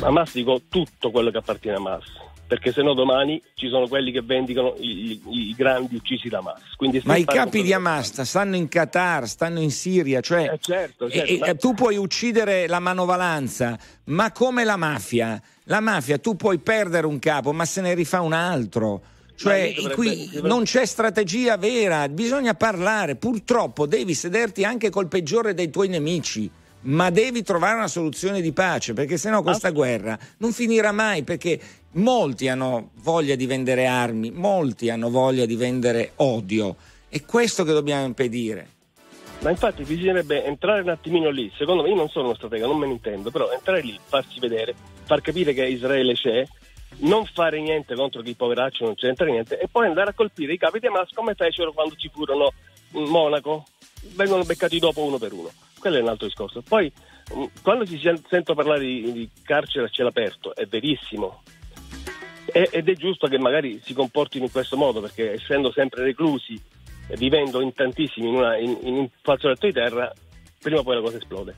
Hamas 0.00 0.32
dico 0.32 0.60
tutto 0.68 1.10
quello 1.10 1.32
che 1.32 1.38
appartiene 1.38 1.76
a 1.76 1.80
Hamas, 1.80 2.04
perché 2.46 2.70
se 2.70 2.82
no 2.82 2.94
domani 2.94 3.42
ci 3.54 3.68
sono 3.68 3.88
quelli 3.88 4.12
che 4.12 4.22
vendicano 4.22 4.76
i, 4.78 5.10
i, 5.10 5.48
i 5.48 5.54
grandi 5.56 5.96
uccisi 5.96 6.28
da 6.28 6.38
Hamas. 6.38 6.60
ma 7.02 7.16
i 7.16 7.24
capi 7.24 7.62
di 7.62 7.72
Hamas 7.72 8.22
stanno 8.22 8.54
in 8.54 8.68
Qatar, 8.68 9.26
stanno 9.26 9.58
in 9.58 9.72
Siria, 9.72 10.20
cioè 10.20 10.52
eh 10.52 10.58
certo, 10.60 11.10
certo, 11.10 11.32
e, 11.32 11.38
ma... 11.38 11.54
tu 11.56 11.74
puoi 11.74 11.96
uccidere 11.96 12.68
la 12.68 12.78
manovalanza, 12.78 13.76
ma 14.04 14.30
come 14.30 14.62
la 14.62 14.76
mafia? 14.76 15.42
La 15.64 15.80
mafia 15.80 16.18
tu 16.18 16.36
puoi 16.36 16.58
perdere 16.58 17.08
un 17.08 17.18
capo, 17.18 17.52
ma 17.52 17.64
se 17.64 17.80
ne 17.80 17.92
rifà 17.92 18.20
un 18.20 18.34
altro. 18.34 19.14
Cioè, 19.36 19.74
dovrebbe, 19.74 19.94
qui 19.94 20.24
dovrebbe... 20.24 20.48
non 20.48 20.64
c'è 20.64 20.86
strategia 20.86 21.56
vera, 21.56 22.08
bisogna 22.08 22.54
parlare. 22.54 23.16
Purtroppo 23.16 23.86
devi 23.86 24.14
sederti 24.14 24.64
anche 24.64 24.90
col 24.90 25.08
peggiore 25.08 25.54
dei 25.54 25.70
tuoi 25.70 25.88
nemici, 25.88 26.50
ma 26.82 27.10
devi 27.10 27.42
trovare 27.42 27.76
una 27.76 27.88
soluzione 27.88 28.40
di 28.40 28.52
pace, 28.52 28.94
perché 28.94 29.18
sennò 29.18 29.42
questa 29.42 29.70
guerra 29.70 30.18
non 30.38 30.52
finirà 30.52 30.90
mai, 30.90 31.22
perché 31.22 31.60
molti 31.92 32.48
hanno 32.48 32.90
voglia 33.02 33.34
di 33.34 33.46
vendere 33.46 33.86
armi, 33.86 34.30
molti 34.30 34.88
hanno 34.88 35.10
voglia 35.10 35.44
di 35.44 35.56
vendere 35.56 36.12
odio. 36.16 36.76
È 37.08 37.22
questo 37.24 37.64
che 37.64 37.72
dobbiamo 37.72 38.04
impedire. 38.04 38.68
Ma 39.40 39.50
infatti 39.50 39.82
bisognerebbe 39.82 40.44
entrare 40.44 40.80
un 40.80 40.88
attimino 40.88 41.28
lì, 41.28 41.52
secondo 41.58 41.82
me 41.82 41.90
io 41.90 41.94
non 41.94 42.08
sono 42.08 42.26
uno 42.26 42.34
stratega, 42.34 42.66
non 42.66 42.78
me 42.78 42.86
ne 42.86 42.92
intendo, 42.92 43.30
però 43.30 43.52
entrare 43.52 43.82
lì, 43.82 43.98
farsi 44.02 44.40
vedere, 44.40 44.74
far 45.04 45.20
capire 45.20 45.52
che 45.52 45.66
Israele 45.66 46.14
c'è, 46.14 46.46
non 46.98 47.26
fare 47.26 47.60
niente 47.60 47.94
contro 47.94 48.22
chi 48.22 48.34
poveraccio 48.34 48.84
non 48.84 48.94
c'entra 48.94 49.26
niente 49.26 49.58
e 49.58 49.68
poi 49.70 49.86
andare 49.86 50.10
a 50.10 50.14
colpire 50.14 50.54
i 50.54 50.58
capi 50.58 50.78
di 50.78 50.86
Hamas 50.86 51.10
come 51.12 51.34
fecero 51.34 51.72
quando 51.72 51.94
ci 51.96 52.08
furono 52.12 52.52
in 52.92 53.04
Monaco. 53.04 53.64
Vengono 54.14 54.44
beccati 54.44 54.78
dopo 54.78 55.02
uno 55.02 55.18
per 55.18 55.32
uno. 55.32 55.50
Quello 55.78 55.96
è 55.96 56.00
un 56.00 56.08
altro 56.08 56.26
discorso. 56.26 56.62
Poi 56.62 56.90
mm, 57.34 57.44
quando 57.62 57.84
si 57.84 58.00
sento 58.28 58.54
parlare 58.54 58.80
di, 58.80 59.12
di 59.12 59.30
carcere 59.42 59.86
a 59.86 59.88
cielo 59.88 60.08
aperto 60.08 60.54
è 60.54 60.66
verissimo. 60.66 61.42
E, 62.46 62.68
ed 62.70 62.88
è 62.88 62.94
giusto 62.94 63.26
che 63.26 63.38
magari 63.38 63.80
si 63.82 63.92
comportino 63.92 64.44
in 64.44 64.52
questo 64.52 64.76
modo 64.76 65.00
perché 65.00 65.32
essendo 65.32 65.72
sempre 65.72 66.04
reclusi 66.04 66.60
vivendo 67.14 67.60
in 67.60 67.72
tantissimi 67.72 68.28
in, 68.28 68.34
una, 68.34 68.56
in, 68.56 68.78
in 68.82 68.94
un 68.94 69.08
fazzoletto 69.22 69.66
di 69.66 69.72
terra 69.72 70.12
prima 70.60 70.80
o 70.80 70.82
poi 70.82 70.96
la 70.96 71.00
cosa 71.00 71.18
esplode. 71.18 71.54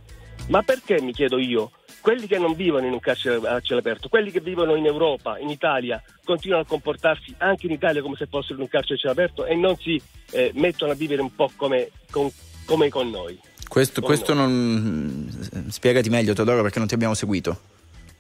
Ma 0.49 0.63
perché 0.63 1.01
mi 1.01 1.13
chiedo 1.13 1.39
io 1.39 1.71
quelli 2.01 2.27
che 2.27 2.39
non 2.39 2.55
vivono 2.55 2.87
in 2.87 2.93
un 2.93 3.01
carcere 3.01 3.47
a 3.47 3.61
cielo 3.61 3.81
aperto, 3.81 4.09
quelli 4.09 4.31
che 4.31 4.41
vivono 4.41 4.75
in 4.75 4.87
Europa, 4.87 5.39
in 5.39 5.51
Italia, 5.51 6.03
continuano 6.25 6.63
a 6.63 6.67
comportarsi 6.67 7.35
anche 7.39 7.67
in 7.67 7.73
Italia 7.73 8.03
come 8.03 8.17
se 8.17 8.27
fossero 8.27 8.55
in 8.55 8.61
un 8.61 8.69
carcere 8.69 8.95
a 8.95 8.99
cielo 8.99 9.13
aperto 9.13 9.45
e 9.45 9.55
non 9.55 9.77
si 9.77 10.01
eh, 10.31 10.51
mettono 10.55 10.93
a 10.93 10.95
vivere 10.95 11.23
un 11.23 11.35
po' 11.35 11.51
come 11.57 11.91
con, 12.11 12.31
come 12.65 12.89
con 12.89 13.11
noi. 13.11 13.39
Questo, 13.67 14.01
questo 14.01 14.33
noi. 14.35 14.47
non... 14.51 15.69
Spiegati 15.71 16.09
meglio 16.09 16.33
Teodoro 16.33 16.63
perché 16.63 16.79
non 16.79 16.89
ti 16.89 16.95
abbiamo 16.95 17.15
seguito. 17.15 17.61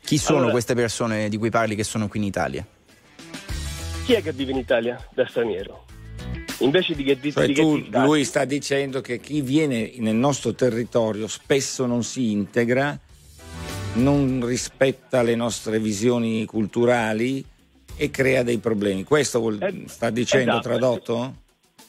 Chi 0.03 0.19
sono 0.19 0.39
allora, 0.39 0.53
queste 0.53 0.75
persone 0.75 1.29
di 1.29 1.37
cui 1.37 1.51
parli 1.51 1.75
che 1.75 1.85
sono 1.85 2.09
qui 2.09 2.21
in 2.21 2.27
Italia? 2.27 2.67
Chi 4.05 4.13
è 4.15 4.23
che 4.23 4.33
vive 4.33 4.53
in 4.53 4.59
Italia 4.59 5.03
da 5.13 5.27
straniero? 5.27 5.85
invece 6.61 6.95
di 6.95 7.05
che, 7.05 7.19
di, 7.21 7.33
cioè 7.33 7.47
di 7.47 7.55
tu, 7.55 7.89
che 7.89 7.99
lui 7.99 8.25
sta 8.25 8.45
dicendo 8.45 9.01
che 9.01 9.21
chi 9.21 9.41
viene 9.43 9.93
nel 9.99 10.17
nostro 10.17 10.55
territorio 10.55 11.27
spesso 11.27 11.87
non 11.87 12.03
si 12.03 12.33
integra, 12.33 12.99
non 13.95 14.45
rispetta 14.45 15.23
le 15.23 15.35
nostre 15.35 15.79
visioni 15.79 16.45
culturali 16.45 17.45
e 17.97 18.11
crea 18.11 18.43
dei 18.43 18.59
problemi. 18.59 19.05
Questo 19.05 19.41
vuol, 19.41 19.59
eh, 19.61 19.85
sta 19.87 20.11
dicendo 20.11 20.53
esatto, 20.53 20.69
tradotto? 20.69 21.35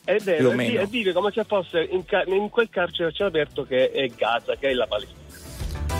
È 0.03 0.17
vero, 0.17 0.51
e 0.51 0.87
vive 0.87 1.13
come 1.13 1.31
se 1.31 1.43
fosse 1.43 1.87
in, 1.91 2.03
in 2.27 2.49
quel 2.49 2.69
carcere 2.69 3.09
a 3.09 3.11
cielo 3.11 3.29
aperto 3.29 3.63
che 3.63 3.91
è 3.91 4.07
Gaza, 4.07 4.55
che 4.55 4.69
è 4.69 4.73
la 4.73 4.87
Palestina. 4.87 5.19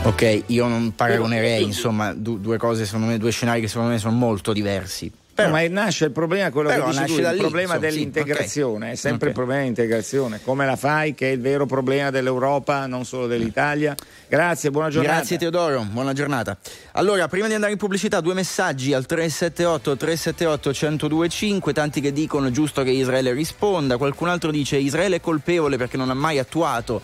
Ok, 0.04 0.44
io 0.48 0.68
non 0.68 0.96
paragonerei, 0.96 1.62
insomma, 1.62 2.14
due 2.14 2.58
cose, 2.58 2.86
secondo 2.86 3.08
me, 3.08 3.18
due 3.18 3.32
scenari 3.32 3.62
che 3.62 3.68
secondo 3.68 3.92
me 3.92 4.00
sono 4.00 4.16
molto 4.16 4.54
diversi. 4.54 5.12
Però, 5.44 5.52
ma 5.52 5.68
nasce 5.68 6.06
il 6.06 6.12
problema, 6.12 6.52
quello 6.52 6.70
che 6.70 6.84
dici 6.86 7.06
tu, 7.06 7.20
il 7.20 7.30
lì, 7.32 7.38
problema 7.38 7.76
insomma, 7.76 7.78
dell'integrazione, 7.78 8.76
okay. 8.78 8.92
è 8.92 8.96
sempre 8.96 9.16
okay. 9.16 9.28
il 9.30 9.34
problema 9.34 9.60
dell'integrazione. 9.62 10.40
Come 10.44 10.66
la 10.66 10.76
fai 10.76 11.14
che 11.16 11.30
è 11.30 11.34
il 11.34 11.42
vero 11.42 11.66
problema 11.66 12.10
dell'Europa, 12.10 12.86
non 12.86 13.06
solo 13.06 13.28
dell'Italia? 13.28 13.96
Grazie, 14.28 14.72
buona 14.72 14.90
giornata. 14.90 15.16
Grazie 15.16 15.38
Teodoro, 15.38 15.86
buona 15.90 16.14
giornata. 16.14 16.58
Allora, 16.94 17.28
prima 17.28 17.48
di 17.48 17.54
andare 17.54 17.72
in 17.72 17.78
pubblicità, 17.78 18.22
due 18.22 18.34
messaggi 18.34 18.94
al 18.94 19.06
378 19.06 19.98
378 19.98 20.70
1025, 20.70 21.74
tanti 21.74 22.02
che 22.02 22.12
dicono 22.12 22.52
giusto 22.52 22.84
che 22.84 22.92
Israele 22.92 23.34
risponda, 23.34 23.98
qualcun 23.98 24.28
altro 24.28 24.52
dice 24.52 24.78
Israele 24.78 25.18
è 25.18 25.22
colpevole 25.22 25.78
perché 25.78 25.98
non 25.98 26.10
ha 26.10 26.16
mai 26.16 26.40
attuato 26.40 27.02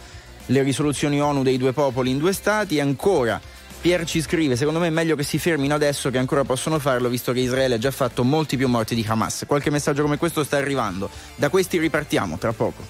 le 0.48 0.62
risoluzioni 0.62 1.20
ONU 1.22 1.42
dei 1.42 1.58
due 1.58 1.74
popoli 1.74 2.12
in 2.12 2.20
due 2.20 2.34
stati 2.34 2.80
ancora 2.80 3.42
Pier 3.86 4.04
ci 4.04 4.20
scrive, 4.20 4.56
secondo 4.56 4.80
me 4.80 4.88
è 4.88 4.90
meglio 4.90 5.16
che 5.16 5.22
si 5.22 5.38
fermino 5.38 5.76
adesso 5.76 6.10
che 6.10 6.18
ancora 6.18 6.44
possono 6.44 6.80
farlo 6.80 7.08
visto 7.08 7.32
che 7.34 7.42
Israele 7.42 7.76
ha 7.76 7.78
già 7.78 7.92
fatto 7.92 8.24
molti 8.24 8.58
più 8.58 8.68
morti 8.68 8.96
di 8.96 9.06
Hamas. 9.08 9.44
Qualche 9.46 9.70
messaggio 9.70 10.02
come 10.02 10.18
questo 10.18 10.44
sta 10.44 10.58
arrivando. 10.58 11.08
Da 11.36 11.50
questi 11.50 11.78
ripartiamo 11.78 12.40
tra 12.40 12.52
poco. 12.52 12.82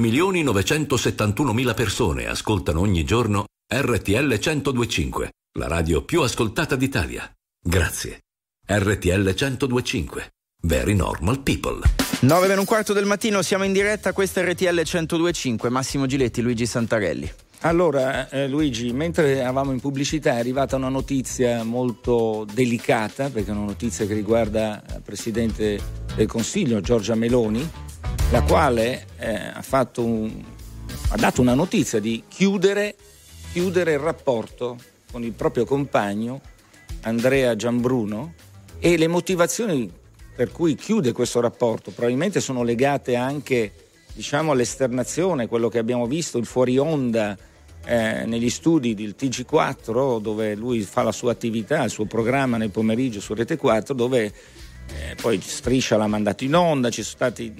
Milioni 0.00 0.42
971 0.42 1.52
mila 1.52 1.74
persone 1.74 2.26
ascoltano 2.26 2.80
ogni 2.80 3.04
giorno 3.04 3.44
RTL 3.70 4.38
1025, 4.40 5.30
la 5.58 5.68
radio 5.68 6.02
più 6.04 6.22
ascoltata 6.22 6.74
d'Italia. 6.74 7.30
Grazie. 7.62 8.20
RTL 8.66 9.34
1025. 9.36 10.30
Very 10.62 10.94
normal 10.94 11.40
people. 11.40 12.09
9 12.22 12.48
meno 12.48 12.60
un 12.60 12.66
quarto 12.66 12.92
del 12.92 13.06
mattino, 13.06 13.40
siamo 13.40 13.64
in 13.64 13.72
diretta, 13.72 14.12
questa 14.12 14.42
è 14.42 14.44
RTL 14.44 14.74
1025, 14.74 15.70
Massimo 15.70 16.04
Giletti, 16.04 16.42
Luigi 16.42 16.66
Santarelli. 16.66 17.32
Allora, 17.60 18.28
eh, 18.28 18.46
Luigi, 18.46 18.92
mentre 18.92 19.38
eravamo 19.38 19.72
in 19.72 19.80
pubblicità 19.80 20.32
è 20.32 20.38
arrivata 20.38 20.76
una 20.76 20.90
notizia 20.90 21.64
molto 21.64 22.46
delicata, 22.52 23.30
perché 23.30 23.48
è 23.48 23.54
una 23.54 23.64
notizia 23.64 24.04
che 24.04 24.12
riguarda 24.12 24.82
il 24.96 25.00
Presidente 25.02 25.80
del 26.14 26.26
Consiglio, 26.26 26.82
Giorgia 26.82 27.14
Meloni, 27.14 27.66
la 28.32 28.42
quale 28.42 29.06
eh, 29.16 29.34
ha, 29.54 29.88
un, 29.96 30.44
ha, 31.08 31.16
dato 31.16 31.40
una 31.40 31.54
notizia 31.54 32.00
di 32.00 32.24
chiudere, 32.28 32.96
chiudere 33.50 33.92
il 33.92 33.98
rapporto 33.98 34.76
con 35.10 35.24
il 35.24 35.32
proprio 35.32 35.64
compagno, 35.64 36.42
Andrea 37.00 37.56
Giambruno, 37.56 38.34
e 38.78 38.98
le 38.98 39.08
motivazioni 39.08 39.99
per 40.40 40.52
cui 40.52 40.74
chiude 40.74 41.12
questo 41.12 41.38
rapporto. 41.42 41.90
Probabilmente 41.90 42.40
sono 42.40 42.62
legate 42.62 43.14
anche 43.14 43.72
diciamo, 44.14 44.52
all'esternazione, 44.52 45.48
quello 45.48 45.68
che 45.68 45.76
abbiamo 45.76 46.06
visto, 46.06 46.38
il 46.38 46.46
fuori 46.46 46.78
onda 46.78 47.36
eh, 47.84 48.24
negli 48.24 48.48
studi 48.48 48.94
del 48.94 49.14
TG4, 49.18 50.18
dove 50.18 50.54
lui 50.54 50.80
fa 50.80 51.02
la 51.02 51.12
sua 51.12 51.32
attività, 51.32 51.84
il 51.84 51.90
suo 51.90 52.06
programma 52.06 52.56
nel 52.56 52.70
pomeriggio 52.70 53.20
su 53.20 53.34
Rete 53.34 53.58
4, 53.58 53.92
dove 53.92 54.24
eh, 54.24 55.14
poi 55.20 55.38
Striscia 55.42 55.98
l'ha 55.98 56.06
mandato 56.06 56.42
in 56.44 56.54
onda, 56.54 56.88
ci 56.88 57.02
sono 57.02 57.16
stati 57.16 57.54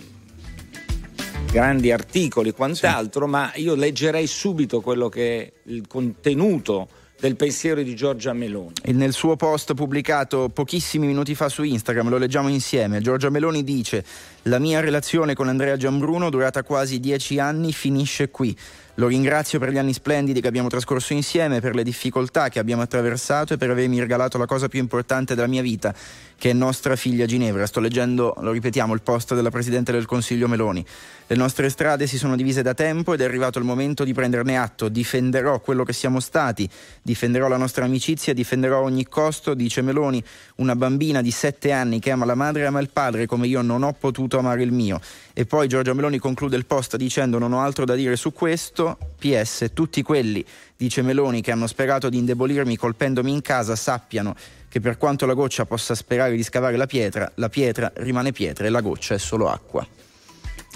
grandi 1.52 1.92
articoli 1.92 2.48
e 2.48 2.52
quant'altro, 2.54 3.26
sì. 3.26 3.30
ma 3.30 3.52
io 3.56 3.74
leggerei 3.74 4.26
subito 4.26 4.80
quello 4.80 5.10
che 5.10 5.42
è 5.42 5.52
il 5.64 5.86
contenuto 5.86 6.88
del 7.20 7.36
pensiero 7.36 7.82
di 7.82 7.94
Giorgia 7.94 8.32
Meloni. 8.32 8.72
E 8.82 8.92
nel 8.92 9.12
suo 9.12 9.36
post 9.36 9.74
pubblicato 9.74 10.48
pochissimi 10.48 11.06
minuti 11.06 11.34
fa 11.34 11.48
su 11.48 11.62
Instagram, 11.62 12.08
lo 12.08 12.16
leggiamo 12.16 12.48
insieme, 12.48 13.00
Giorgia 13.00 13.28
Meloni 13.28 13.62
dice 13.62 14.04
la 14.44 14.58
mia 14.58 14.80
relazione 14.80 15.34
con 15.34 15.48
Andrea 15.48 15.76
Giambruno, 15.76 16.30
durata 16.30 16.62
quasi 16.62 16.98
dieci 16.98 17.38
anni, 17.38 17.72
finisce 17.72 18.30
qui. 18.30 18.56
Lo 18.94 19.06
ringrazio 19.06 19.58
per 19.58 19.70
gli 19.70 19.78
anni 19.78 19.92
splendidi 19.92 20.40
che 20.40 20.48
abbiamo 20.48 20.68
trascorso 20.68 21.12
insieme, 21.12 21.60
per 21.60 21.74
le 21.74 21.82
difficoltà 21.82 22.48
che 22.48 22.58
abbiamo 22.58 22.82
attraversato 22.82 23.54
e 23.54 23.56
per 23.56 23.70
avermi 23.70 23.98
regalato 23.98 24.36
la 24.36 24.46
cosa 24.46 24.68
più 24.68 24.78
importante 24.78 25.34
della 25.34 25.46
mia 25.46 25.62
vita, 25.62 25.94
che 26.40 26.48
è 26.48 26.52
nostra 26.54 26.96
figlia 26.96 27.26
Ginevra. 27.26 27.66
Sto 27.66 27.80
leggendo, 27.80 28.34
lo 28.40 28.50
ripetiamo, 28.50 28.94
il 28.94 29.02
post 29.02 29.34
della 29.34 29.50
Presidente 29.50 29.92
del 29.92 30.06
Consiglio 30.06 30.48
Meloni. 30.48 30.82
Le 31.26 31.36
nostre 31.36 31.68
strade 31.68 32.06
si 32.06 32.16
sono 32.16 32.34
divise 32.34 32.62
da 32.62 32.72
tempo 32.72 33.12
ed 33.12 33.20
è 33.20 33.24
arrivato 33.24 33.58
il 33.58 33.66
momento 33.66 34.04
di 34.04 34.14
prenderne 34.14 34.56
atto. 34.56 34.88
Difenderò 34.88 35.60
quello 35.60 35.84
che 35.84 35.92
siamo 35.92 36.18
stati, 36.18 36.66
difenderò 37.02 37.46
la 37.46 37.58
nostra 37.58 37.84
amicizia, 37.84 38.32
difenderò 38.32 38.78
a 38.78 38.80
ogni 38.80 39.06
costo, 39.06 39.52
dice 39.52 39.82
Meloni, 39.82 40.24
una 40.56 40.74
bambina 40.74 41.20
di 41.20 41.30
sette 41.30 41.72
anni 41.72 42.00
che 42.00 42.10
ama 42.10 42.24
la 42.24 42.34
madre 42.34 42.62
e 42.62 42.64
ama 42.64 42.80
il 42.80 42.88
padre 42.88 43.26
come 43.26 43.46
io 43.46 43.60
non 43.60 43.82
ho 43.82 43.92
potuto 43.92 44.38
amare 44.38 44.62
il 44.62 44.72
mio. 44.72 44.98
E 45.34 45.44
poi 45.44 45.68
Giorgia 45.68 45.92
Meloni 45.92 46.16
conclude 46.16 46.56
il 46.56 46.64
post 46.64 46.96
dicendo 46.96 47.36
non 47.36 47.52
ho 47.52 47.60
altro 47.60 47.84
da 47.84 47.94
dire 47.94 48.16
su 48.16 48.32
questo. 48.32 48.96
PS, 49.18 49.72
tutti 49.74 50.00
quelli, 50.00 50.42
dice 50.74 51.02
Meloni, 51.02 51.42
che 51.42 51.52
hanno 51.52 51.66
sperato 51.66 52.08
di 52.08 52.16
indebolirmi 52.16 52.78
colpendomi 52.78 53.30
in 53.30 53.42
casa 53.42 53.76
sappiano 53.76 54.34
che 54.70 54.78
per 54.78 54.96
quanto 54.98 55.26
la 55.26 55.34
goccia 55.34 55.66
possa 55.66 55.96
sperare 55.96 56.36
di 56.36 56.44
scavare 56.44 56.76
la 56.76 56.86
pietra, 56.86 57.30
la 57.34 57.48
pietra 57.48 57.90
rimane 57.96 58.30
pietra 58.30 58.66
e 58.66 58.68
la 58.68 58.80
goccia 58.80 59.14
è 59.14 59.18
solo 59.18 59.48
acqua. 59.48 59.84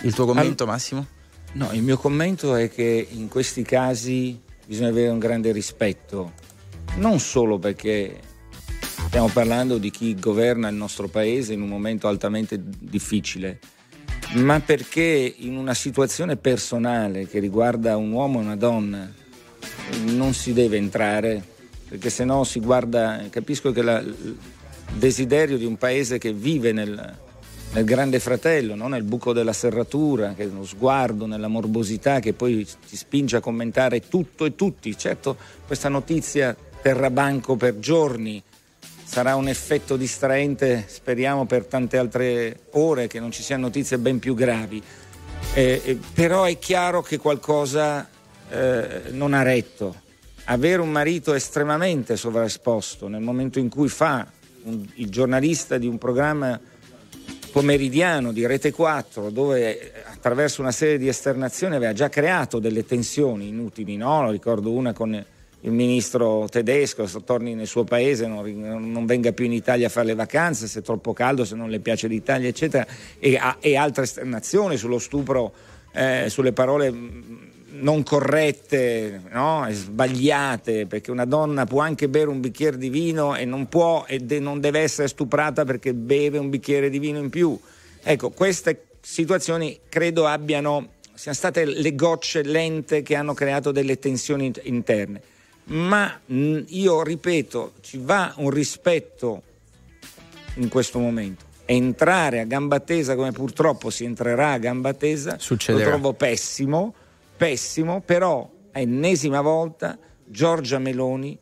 Il 0.02 0.12
tuo 0.12 0.26
commento, 0.26 0.66
Massimo? 0.66 1.06
No, 1.52 1.70
il 1.70 1.82
mio 1.82 1.96
commento 1.96 2.56
è 2.56 2.68
che 2.68 3.06
in 3.08 3.28
questi 3.28 3.62
casi 3.62 4.40
bisogna 4.66 4.88
avere 4.88 5.10
un 5.10 5.20
grande 5.20 5.52
rispetto, 5.52 6.32
non 6.96 7.20
solo 7.20 7.60
perché 7.60 8.18
stiamo 9.06 9.28
parlando 9.28 9.78
di 9.78 9.90
chi 9.90 10.16
governa 10.18 10.66
il 10.66 10.74
nostro 10.74 11.06
paese 11.06 11.52
in 11.52 11.62
un 11.62 11.68
momento 11.68 12.08
altamente 12.08 12.60
difficile, 12.60 13.60
ma 14.32 14.58
perché 14.58 15.34
in 15.38 15.56
una 15.56 15.74
situazione 15.74 16.36
personale 16.36 17.28
che 17.28 17.38
riguarda 17.38 17.96
un 17.96 18.10
uomo 18.10 18.40
e 18.40 18.42
una 18.42 18.56
donna 18.56 19.08
non 20.06 20.34
si 20.34 20.52
deve 20.52 20.78
entrare 20.78 21.52
perché 21.94 22.10
se 22.10 22.24
no 22.24 22.42
si 22.42 22.58
guarda, 22.58 23.22
capisco 23.30 23.70
che 23.70 23.80
la, 23.80 24.00
il 24.00 24.36
desiderio 24.94 25.56
di 25.56 25.64
un 25.64 25.76
paese 25.76 26.18
che 26.18 26.32
vive 26.32 26.72
nel, 26.72 27.16
nel 27.72 27.84
grande 27.84 28.18
fratello, 28.18 28.74
no? 28.74 28.88
nel 28.88 29.04
buco 29.04 29.32
della 29.32 29.52
serratura, 29.52 30.34
che 30.34 30.42
è 30.42 30.46
uno 30.46 30.64
sguardo, 30.64 31.26
nella 31.26 31.46
morbosità 31.46 32.18
che 32.18 32.32
poi 32.32 32.66
ti 32.88 32.96
spinge 32.96 33.36
a 33.36 33.40
commentare 33.40 34.08
tutto 34.08 34.44
e 34.44 34.56
tutti. 34.56 34.98
Certo, 34.98 35.36
questa 35.64 35.88
notizia 35.88 36.56
terrà 36.82 37.10
banco 37.10 37.54
per 37.54 37.78
giorni, 37.78 38.42
sarà 39.04 39.36
un 39.36 39.46
effetto 39.46 39.96
distraente, 39.96 40.86
speriamo, 40.88 41.46
per 41.46 41.66
tante 41.66 41.96
altre 41.96 42.62
ore, 42.72 43.06
che 43.06 43.20
non 43.20 43.30
ci 43.30 43.44
siano 43.44 43.66
notizie 43.66 43.98
ben 43.98 44.18
più 44.18 44.34
gravi. 44.34 44.82
Eh, 45.54 45.80
eh, 45.84 45.98
però 46.12 46.42
è 46.42 46.58
chiaro 46.58 47.02
che 47.02 47.18
qualcosa 47.18 48.08
eh, 48.50 49.02
non 49.10 49.32
ha 49.32 49.42
retto 49.42 50.02
avere 50.44 50.82
un 50.82 50.90
marito 50.90 51.34
estremamente 51.34 52.16
sovraesposto 52.16 53.08
nel 53.08 53.22
momento 53.22 53.58
in 53.58 53.68
cui 53.68 53.88
fa 53.88 54.26
un, 54.64 54.84
il 54.94 55.08
giornalista 55.08 55.78
di 55.78 55.86
un 55.86 55.98
programma 55.98 56.58
pomeridiano 57.50 58.32
di 58.32 58.46
Rete 58.46 58.72
4 58.72 59.30
dove 59.30 59.92
attraverso 60.06 60.60
una 60.60 60.72
serie 60.72 60.98
di 60.98 61.08
esternazioni 61.08 61.76
aveva 61.76 61.92
già 61.92 62.08
creato 62.08 62.58
delle 62.58 62.84
tensioni 62.84 63.48
inutili, 63.48 63.96
no? 63.96 64.30
ricordo 64.30 64.72
una 64.72 64.92
con 64.92 65.24
il 65.60 65.70
ministro 65.70 66.46
tedesco, 66.50 67.06
se 67.06 67.24
torni 67.24 67.54
nel 67.54 67.66
suo 67.66 67.84
paese 67.84 68.26
non, 68.26 68.90
non, 68.90 69.06
venga 69.06 69.32
più 69.32 69.46
in 69.46 69.52
Italia 69.52 69.86
a 69.86 69.90
fare 69.90 70.08
le 70.08 70.14
vacanze, 70.14 70.66
se 70.66 70.80
è 70.80 70.82
troppo 70.82 71.14
caldo, 71.14 71.46
se 71.46 71.54
non 71.54 71.70
le 71.70 71.78
piace 71.78 72.06
l'Italia, 72.06 72.48
eccetera, 72.48 72.86
e, 73.18 73.40
e 73.60 73.76
altre 73.76 74.02
esternazioni 74.04 74.76
sullo 74.76 74.98
stupro, 74.98 75.54
eh, 75.92 76.26
sulle 76.28 76.52
parole 76.52 76.92
non 77.80 78.02
corrette, 78.02 79.20
no? 79.30 79.66
sbagliate, 79.70 80.86
perché 80.86 81.10
una 81.10 81.24
donna 81.24 81.64
può 81.66 81.80
anche 81.80 82.08
bere 82.08 82.28
un 82.28 82.40
bicchiere 82.40 82.76
di 82.78 82.88
vino 82.88 83.34
e 83.34 83.44
non 83.44 83.68
può 83.68 84.04
e 84.06 84.18
de- 84.18 84.38
non 84.38 84.60
deve 84.60 84.80
essere 84.80 85.08
stuprata 85.08 85.64
perché 85.64 85.92
beve 85.94 86.38
un 86.38 86.50
bicchiere 86.50 86.88
di 86.90 86.98
vino 86.98 87.18
in 87.18 87.30
più. 87.30 87.58
Ecco, 88.02 88.30
queste 88.30 88.84
situazioni 89.00 89.80
credo 89.88 90.26
abbiano, 90.26 90.90
siano 91.14 91.36
state 91.36 91.64
le 91.64 91.94
gocce 91.94 92.42
lente 92.42 93.02
che 93.02 93.16
hanno 93.16 93.34
creato 93.34 93.72
delle 93.72 93.98
tensioni 93.98 94.52
interne. 94.62 95.20
Ma 95.66 96.20
mh, 96.24 96.60
io 96.68 97.02
ripeto, 97.02 97.72
ci 97.80 97.98
va 98.00 98.32
un 98.36 98.50
rispetto 98.50 99.42
in 100.56 100.68
questo 100.68 100.98
momento. 100.98 101.44
Entrare 101.64 102.40
a 102.40 102.44
gamba 102.44 102.78
tesa 102.80 103.16
come 103.16 103.32
purtroppo 103.32 103.88
si 103.88 104.04
entrerà 104.04 104.52
a 104.52 104.58
gamba 104.58 104.92
tesa 104.92 105.38
Succederà. 105.38 105.84
lo 105.84 105.90
trovo 105.90 106.12
pessimo 106.12 106.94
pessimo, 107.36 108.00
però 108.00 108.50
ennesima 108.72 109.40
volta 109.40 109.98
Giorgia 110.24 110.78
Meloni 110.78 111.38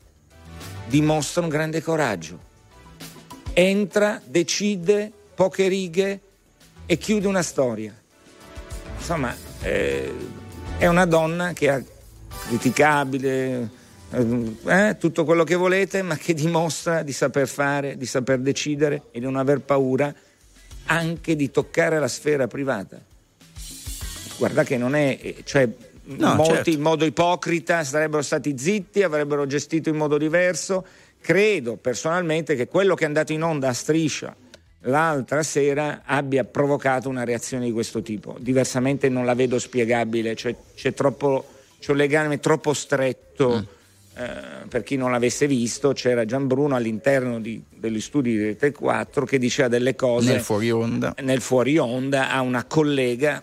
dimostra 0.87 1.43
un 1.43 1.49
grande 1.49 1.83
coraggio. 1.83 2.51
entra, 3.55 4.21
decide 4.25 5.13
poche 5.35 5.69
righe 5.69 6.21
e 6.87 6.97
chiude 6.97 7.27
una 7.27 7.43
storia. 7.43 7.95
Insomma, 8.97 9.35
eh, 9.63 10.13
è 10.79 10.87
una 10.87 11.05
donna 11.05 11.53
che 11.53 11.69
è 11.69 11.85
criticabile, 12.47 13.71
eh, 14.11 14.57
eh, 14.67 14.97
tutto 14.99 15.25
quello 15.25 15.45
che 15.45 15.55
volete, 15.55 16.03
ma 16.03 16.17
che 16.17 16.35
dimostra 16.35 17.03
di 17.03 17.13
saper 17.13 17.49
fare, 17.49 17.97
di 17.97 18.07
saper 18.07 18.39
decidere 18.39 19.05
e 19.11 19.19
di 19.19 19.25
non 19.25 19.37
aver 19.37 19.61
paura 19.61 20.13
anche 20.87 21.37
di 21.37 21.51
toccare 21.51 21.99
la 21.99 22.09
sfera 22.09 22.47
privata. 22.47 23.01
Guarda 24.37 24.64
che 24.64 24.77
non 24.77 24.95
è, 24.95 25.35
cioè, 25.45 25.68
no, 26.05 26.35
molti 26.35 26.55
certo. 26.55 26.71
in 26.71 26.81
modo 26.81 27.05
ipocrita 27.05 27.85
sarebbero 27.85 28.23
stati 28.23 28.57
zitti, 28.57 29.03
avrebbero 29.03 29.47
gestito 29.47 29.88
in 29.88 29.97
modo 29.97 30.18
diverso. 30.18 30.85
Credo 31.21 31.77
personalmente 31.77 32.57
che 32.57 32.66
quello 32.66 32.95
che 32.95 33.05
è 33.05 33.07
andato 33.07 33.33
in 33.33 33.42
onda 33.42 33.68
a 33.68 33.73
striscia 33.73 34.35
l'altra 34.87 35.45
sera 35.45 36.03
abbia 36.05 36.42
provocato 36.45 37.09
una 37.09 37.25
reazione 37.25 37.66
di 37.66 37.73
questo 37.73 38.03
tipo. 38.03 38.37
Diversamente 38.40 39.09
non 39.09 39.25
la 39.25 39.35
vedo 39.35 39.59
spiegabile, 39.59 40.35
cioè, 40.35 40.55
c'è, 40.75 40.92
troppo, 40.92 41.47
c'è 41.79 41.92
un 41.92 41.99
legame 41.99 42.40
troppo 42.40 42.73
stretto. 42.73 43.59
Mm 43.59 43.81
eh, 44.14 44.66
per 44.68 44.83
chi 44.83 44.97
non 44.97 45.11
l'avesse 45.11 45.47
visto, 45.47 45.92
c'era 45.92 46.27
Gian 46.27 46.47
Bruno 46.47 46.75
all'interno 46.75 47.40
di, 47.40 47.62
degli 47.71 48.01
studi 48.01 48.33
di 48.33 48.45
Rete 48.45 48.71
4 48.71 49.25
che 49.25 49.38
diceva 49.38 49.68
delle 49.68 49.97
cose 49.97 50.33
nel 50.33 50.42
fuori 50.42 50.71
onda, 50.71 51.14
nel 51.23 51.40
fuori 51.40 51.79
onda 51.79 52.31
a 52.31 52.42
una 52.42 52.64
collega 52.64 53.42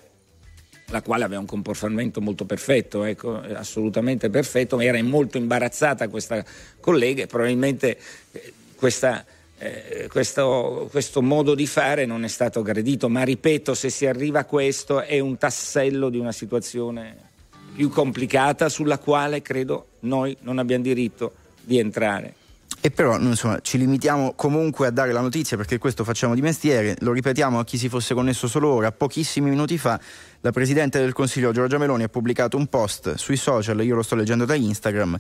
la 0.90 1.02
quale 1.02 1.24
aveva 1.24 1.40
un 1.40 1.46
comportamento 1.46 2.22
molto 2.22 2.46
perfetto, 2.46 3.04
ecco, 3.04 3.40
assolutamente 3.54 4.30
perfetto, 4.30 4.80
era 4.80 5.02
molto 5.04 5.38
imbarazzata 5.38 6.08
questa 6.08 6.44
collega 6.80 7.24
e 7.24 7.28
probabilmente 7.28 7.98
eh, 8.32 8.54
questa, 8.76 9.26
eh, 9.58 10.08
questo, 10.10 10.88
questo, 10.90 11.22
modo 11.22 11.54
di 11.56 11.68
fare 11.68 12.06
non 12.06 12.24
è 12.24 12.28
stato 12.28 12.62
gradito, 12.62 13.10
ma 13.10 13.24
ripeto, 13.24 13.74
se 13.74 13.90
si 13.90 14.06
arriva 14.06 14.40
a 14.40 14.46
questo 14.46 15.02
è 15.02 15.20
un 15.20 15.38
tassello 15.38 16.10
di 16.10 16.18
una 16.18 16.32
situazione 16.32 17.28
più 17.76 17.90
complicata 17.90 18.68
sulla 18.68 18.98
quale 18.98 19.42
credo 19.42 19.88
noi 20.02 20.36
non 20.42 20.58
abbiamo 20.58 20.84
diritto 20.84 21.34
di 21.62 21.78
entrare. 21.78 22.39
E 22.82 22.92
però 22.92 23.20
insomma, 23.20 23.60
ci 23.62 23.78
limitiamo 23.78 24.34
comunque 24.36 24.88
a 24.88 24.90
dare 24.90 25.12
la 25.12 25.20
notizia 25.20 25.58
perché 25.58 25.78
questo 25.78 26.06
facciamo 26.06 26.34
di 26.34 26.42
mestiere, 26.42 26.96
lo 27.00 27.12
ripetiamo 27.12 27.60
a 27.60 27.66
chi 27.66 27.78
si 27.78 27.90
fosse 27.90 28.14
connesso 28.14 28.48
solo 28.48 28.70
ora, 28.70 28.94
pochissimi 28.94 29.50
minuti 29.50 29.78
fa 29.78 30.00
la 30.40 30.52
Presidente 30.52 31.00
del 31.00 31.12
Consiglio 31.12 31.52
Giorgia 31.52 31.78
Meloni 31.78 32.04
ha 32.04 32.08
pubblicato 32.08 32.56
un 32.56 32.68
post 32.68 33.16
sui 33.16 33.36
social, 33.36 33.84
io 33.84 33.96
lo 33.96 34.02
sto 34.02 34.16
leggendo 34.16 34.46
da 34.46 34.56
Instagram, 34.56 35.18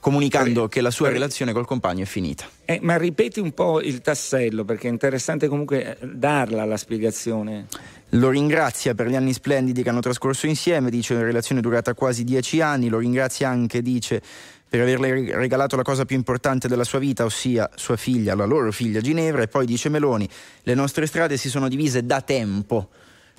comunicando 0.00 0.68
che 0.68 0.82
la 0.82 0.90
sua 0.90 1.08
relazione 1.08 1.54
col 1.54 1.64
compagno 1.64 2.02
è 2.02 2.06
finita. 2.06 2.44
Eh, 2.66 2.78
ma 2.82 2.98
ripeti 2.98 3.40
un 3.40 3.52
po' 3.52 3.80
il 3.80 4.02
tassello 4.02 4.66
perché 4.66 4.88
è 4.88 4.90
interessante 4.90 5.48
comunque 5.48 5.96
darla 6.02 6.66
la 6.66 6.76
spiegazione. 6.76 7.68
Lo 8.10 8.28
ringrazia 8.28 8.94
per 8.94 9.08
gli 9.08 9.16
anni 9.16 9.32
splendidi 9.32 9.82
che 9.82 9.88
hanno 9.88 10.00
trascorso 10.00 10.46
insieme, 10.46 10.90
dice 10.90 11.14
una 11.14 11.24
relazione 11.24 11.62
durata 11.62 11.94
quasi 11.94 12.24
dieci 12.24 12.60
anni, 12.60 12.88
lo 12.88 12.98
ringrazia 12.98 13.48
anche, 13.48 13.80
dice, 13.80 14.22
per 14.68 14.80
averle 14.80 15.34
regalato 15.36 15.76
la 15.76 15.82
cosa 15.82 16.04
più 16.04 16.16
importante 16.16 16.68
della 16.68 16.84
sua 16.84 16.98
vita, 16.98 17.24
ossia 17.24 17.70
sua 17.74 17.96
figlia, 17.96 18.34
la 18.34 18.44
loro 18.44 18.70
figlia 18.70 19.00
Ginevra, 19.00 19.42
e 19.42 19.48
poi 19.48 19.64
dice 19.64 19.88
Meloni, 19.88 20.28
le 20.62 20.74
nostre 20.74 21.06
strade 21.06 21.36
si 21.36 21.48
sono 21.48 21.68
divise 21.68 22.04
da 22.04 22.20
tempo. 22.20 22.90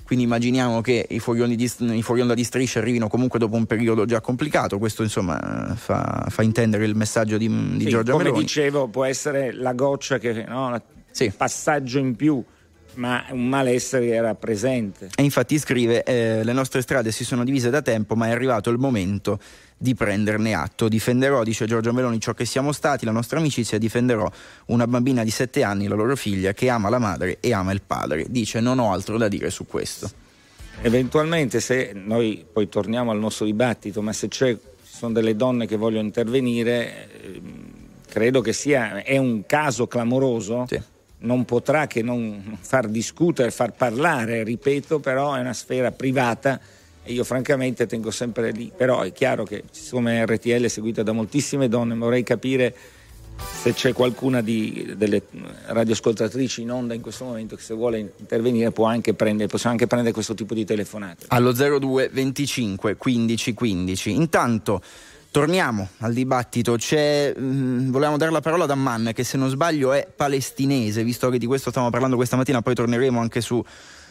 Quindi 0.04 0.26
immaginiamo 0.26 0.80
che 0.80 1.06
i 1.08 1.20
fuori, 1.20 1.54
di, 1.54 1.70
i 1.78 2.02
fuori 2.02 2.20
onda 2.20 2.34
di 2.34 2.42
striscia 2.42 2.80
arrivino 2.80 3.06
comunque 3.06 3.38
dopo 3.38 3.54
un 3.54 3.66
periodo 3.66 4.06
già 4.06 4.20
complicato. 4.20 4.76
Questo 4.78 5.04
insomma 5.04 5.72
fa, 5.76 6.26
fa 6.28 6.42
intendere 6.42 6.84
il 6.84 6.96
messaggio 6.96 7.36
di, 7.36 7.46
di 7.46 7.84
sì, 7.84 7.90
Giorgia 7.90 8.10
come 8.10 8.24
Meloni. 8.24 8.30
Come 8.30 8.42
dicevo, 8.42 8.88
può 8.88 9.04
essere 9.04 9.52
la 9.52 9.72
goccia 9.72 10.18
che 10.18 10.44
no, 10.48 10.82
sì. 11.12 11.30
passaggio 11.30 11.98
in 11.98 12.16
più 12.16 12.42
ma 12.94 13.24
un 13.30 13.48
malessere 13.48 14.08
era 14.08 14.34
presente. 14.34 15.10
E 15.14 15.22
infatti 15.22 15.56
scrive: 15.60 16.02
eh, 16.02 16.42
Le 16.42 16.52
nostre 16.52 16.82
strade 16.82 17.12
si 17.12 17.24
sono 17.24 17.44
divise 17.44 17.70
da 17.70 17.80
tempo, 17.80 18.16
ma 18.16 18.26
è 18.26 18.30
arrivato 18.30 18.70
il 18.70 18.78
momento 18.78 19.38
di 19.82 19.94
prenderne 19.94 20.52
atto. 20.52 20.88
Difenderò, 20.88 21.42
dice 21.42 21.64
Giorgio 21.64 21.94
Meloni, 21.94 22.20
ciò 22.20 22.34
che 22.34 22.44
siamo 22.44 22.70
stati, 22.70 23.06
la 23.06 23.12
nostra 23.12 23.38
amicizia, 23.38 23.78
difenderò 23.78 24.30
una 24.66 24.86
bambina 24.86 25.24
di 25.24 25.30
sette 25.30 25.62
anni, 25.62 25.88
la 25.88 25.94
loro 25.94 26.14
figlia, 26.16 26.52
che 26.52 26.68
ama 26.68 26.90
la 26.90 26.98
madre 26.98 27.38
e 27.40 27.54
ama 27.54 27.72
il 27.72 27.80
padre. 27.80 28.26
Dice: 28.28 28.60
Non 28.60 28.78
ho 28.78 28.92
altro 28.92 29.16
da 29.16 29.26
dire 29.26 29.48
su 29.48 29.64
questo. 29.64 30.10
Eventualmente, 30.82 31.60
se 31.60 31.92
noi 31.94 32.44
poi 32.50 32.68
torniamo 32.68 33.10
al 33.10 33.18
nostro 33.18 33.46
dibattito, 33.46 34.02
ma 34.02 34.12
se 34.12 34.28
c'è, 34.28 34.52
ci 34.52 34.60
sono 34.82 35.14
delle 35.14 35.34
donne 35.34 35.66
che 35.66 35.76
vogliono 35.76 36.04
intervenire, 36.04 37.08
eh, 37.22 37.42
credo 38.06 38.42
che 38.42 38.52
sia 38.52 39.02
è 39.02 39.16
un 39.16 39.46
caso 39.46 39.86
clamoroso. 39.86 40.66
Sì 40.68 40.80
non 41.22 41.44
potrà 41.44 41.86
che 41.86 42.00
non 42.00 42.56
far 42.58 42.88
discutere, 42.88 43.50
far 43.50 43.74
parlare, 43.74 44.42
ripeto, 44.42 45.00
però 45.00 45.34
è 45.34 45.40
una 45.40 45.52
sfera 45.52 45.92
privata 45.92 46.58
e 47.02 47.12
io 47.12 47.24
francamente 47.24 47.86
tengo 47.86 48.10
sempre 48.10 48.50
lì. 48.50 48.70
Però 48.74 49.00
è 49.02 49.12
chiaro 49.12 49.44
che 49.44 49.64
siccome 49.70 50.24
RTL 50.24 50.64
è 50.64 50.68
seguita 50.68 51.02
da 51.02 51.12
moltissime 51.12 51.68
donne, 51.68 51.94
vorrei 51.94 52.22
capire 52.22 52.74
se 53.62 53.72
c'è 53.72 53.92
qualcuna 53.92 54.42
di, 54.42 54.92
delle 54.96 55.22
radioascoltatrici 55.66 56.62
in 56.62 56.70
onda 56.70 56.92
in 56.94 57.00
questo 57.00 57.24
momento 57.24 57.56
che 57.56 57.62
se 57.62 57.74
vuole 57.74 58.12
intervenire 58.18 58.70
può 58.70 58.84
anche 58.84 59.14
prendere, 59.14 59.48
possiamo 59.48 59.74
anche 59.74 59.86
prendere 59.86 60.12
questo 60.12 60.34
tipo 60.34 60.54
di 60.54 60.64
telefonate. 60.64 61.26
Allo 61.28 61.52
02 61.52 62.10
25 62.12 62.96
15 62.96 63.54
15. 63.54 64.14
Intanto 64.14 64.82
Torniamo 65.32 65.90
al 65.98 66.12
dibattito, 66.12 66.74
C'è, 66.74 67.32
mh, 67.36 67.40
mm, 67.40 67.90
volevamo 67.92 68.16
dare 68.16 68.32
la 68.32 68.40
parola 68.40 68.64
ad 68.64 68.70
Amman 68.70 69.12
che 69.14 69.22
se 69.22 69.36
non 69.36 69.48
sbaglio 69.48 69.92
è 69.92 70.08
palestinese, 70.14 71.04
visto 71.04 71.30
che 71.30 71.38
di 71.38 71.46
questo 71.46 71.70
stiamo 71.70 71.88
parlando 71.88 72.16
questa 72.16 72.34
mattina, 72.34 72.62
poi 72.62 72.74
torneremo 72.74 73.20
anche 73.20 73.40
su, 73.40 73.64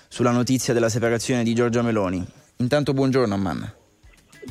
sulla 0.07 0.31
notizia 0.31 0.73
della 0.73 0.87
separazione 0.87 1.43
di 1.43 1.53
Giorgia 1.53 1.81
Meloni. 1.81 2.25
Intanto 2.61 2.93
buongiorno 2.93 3.33
Amman. 3.33 3.73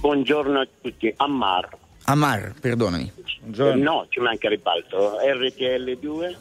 Buongiorno 0.00 0.60
a 0.60 0.68
tutti, 0.80 1.12
Ammar. 1.14 1.68
Ammar, 2.04 2.54
perdonami. 2.58 3.12
Buongiorno. 3.40 3.82
No, 3.82 4.06
ci 4.08 4.20
manca 4.20 4.48
ribalto, 4.48 5.18
RTL 5.20 5.98
2, 5.98 6.36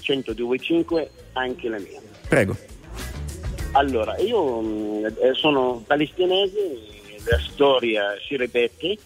1025, 0.00 1.10
anche 1.34 1.68
la 1.68 1.78
mia. 1.78 2.00
Prego. 2.26 2.56
Allora, 3.72 4.16
io 4.16 4.62
mh, 4.62 4.66
mm, 4.66 5.32
sono 5.32 5.84
palestinese, 5.86 6.78
la 7.28 7.38
storia 7.38 8.14
si 8.26 8.38
ripete 8.38 8.96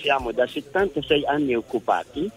siamo 0.00 0.30
da 0.30 0.46
76 0.46 1.26
anni 1.26 1.54
occupati 1.54 2.30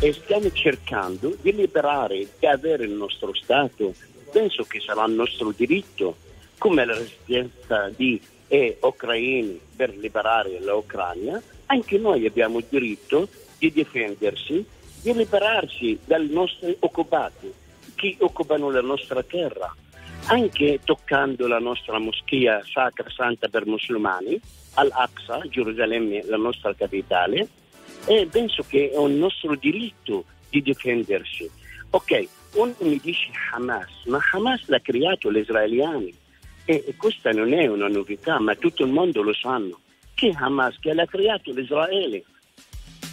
e 0.00 0.12
stiamo 0.12 0.52
cercando 0.52 1.34
di 1.40 1.54
liberare 1.54 2.28
e 2.38 2.46
avere 2.46 2.84
il 2.84 2.92
nostro 2.92 3.34
Stato. 3.34 3.94
Penso 4.30 4.64
che 4.64 4.80
sarà 4.80 5.04
il 5.06 5.14
nostro 5.14 5.50
diritto, 5.56 6.16
come 6.58 6.84
la 6.84 6.94
resistenza 6.94 7.88
di 7.88 8.20
e 8.54 8.78
ucraini 8.82 9.58
per 9.74 9.96
liberare 9.96 10.60
l'Ucraina, 10.60 11.42
anche 11.66 11.98
noi 11.98 12.24
abbiamo 12.24 12.58
il 12.58 12.66
diritto 12.68 13.26
di 13.58 13.72
difendersi, 13.72 14.64
di 15.02 15.12
liberarsi 15.12 15.98
dai 16.04 16.28
nostri 16.30 16.76
occupati, 16.78 17.52
che 17.96 18.16
occupano 18.20 18.70
la 18.70 18.80
nostra 18.80 19.24
terra, 19.24 19.74
anche 20.26 20.78
toccando 20.84 21.48
la 21.48 21.58
nostra 21.58 21.98
moschea 21.98 22.62
sacra 22.64 23.10
santa 23.10 23.48
per 23.48 23.66
musulmani, 23.66 24.40
Al-Aqsa, 24.74 25.40
Gerusalemme, 25.48 26.22
la 26.26 26.36
nostra 26.36 26.72
capitale, 26.74 27.48
e 28.06 28.28
penso 28.30 28.64
che 28.68 28.92
è 28.92 28.96
un 28.96 29.18
nostro 29.18 29.56
diritto 29.56 30.26
di 30.48 30.62
difendersi. 30.62 31.50
Ok, 31.90 32.28
uno 32.52 32.72
mi 32.82 33.00
dice 33.02 33.30
Hamas, 33.52 34.04
ma 34.04 34.20
Hamas 34.30 34.68
l'ha 34.68 34.78
creato 34.78 35.32
gli 35.32 35.38
israeliani 35.38 36.22
e 36.64 36.94
questa 36.96 37.30
non 37.30 37.52
è 37.52 37.66
una 37.66 37.88
novità, 37.88 38.40
ma 38.40 38.54
tutto 38.54 38.84
il 38.84 38.92
mondo 38.92 39.22
lo 39.22 39.34
sanno. 39.34 39.80
Che 40.14 40.32
Hamas 40.34 40.76
che 40.80 40.94
l'ha 40.94 41.06
creato 41.06 41.52
l'Israele? 41.52 42.24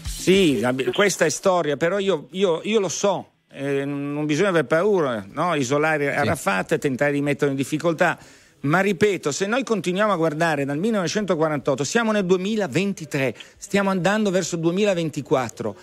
Sì, 0.05 0.61
questa 0.93 1.25
è 1.25 1.29
storia, 1.29 1.77
però 1.77 1.97
io, 1.97 2.27
io, 2.31 2.61
io 2.63 2.79
lo 2.79 2.89
so, 2.89 3.31
eh, 3.51 3.85
non 3.85 4.25
bisogna 4.25 4.49
avere 4.49 4.67
paura, 4.67 5.25
no? 5.31 5.55
isolare 5.55 6.15
Arafat 6.15 6.73
e 6.73 6.77
tentare 6.77 7.11
di 7.11 7.21
metterlo 7.21 7.51
in 7.51 7.57
difficoltà. 7.57 8.17
Ma 8.61 8.79
ripeto, 8.79 9.31
se 9.31 9.47
noi 9.47 9.63
continuiamo 9.63 10.11
a 10.11 10.15
guardare 10.15 10.65
dal 10.65 10.77
1948, 10.77 11.83
siamo 11.83 12.11
nel 12.11 12.25
2023, 12.25 13.33
stiamo 13.57 13.89
andando 13.89 14.29
verso 14.29 14.55
il 14.55 14.61
2024, 14.61 15.75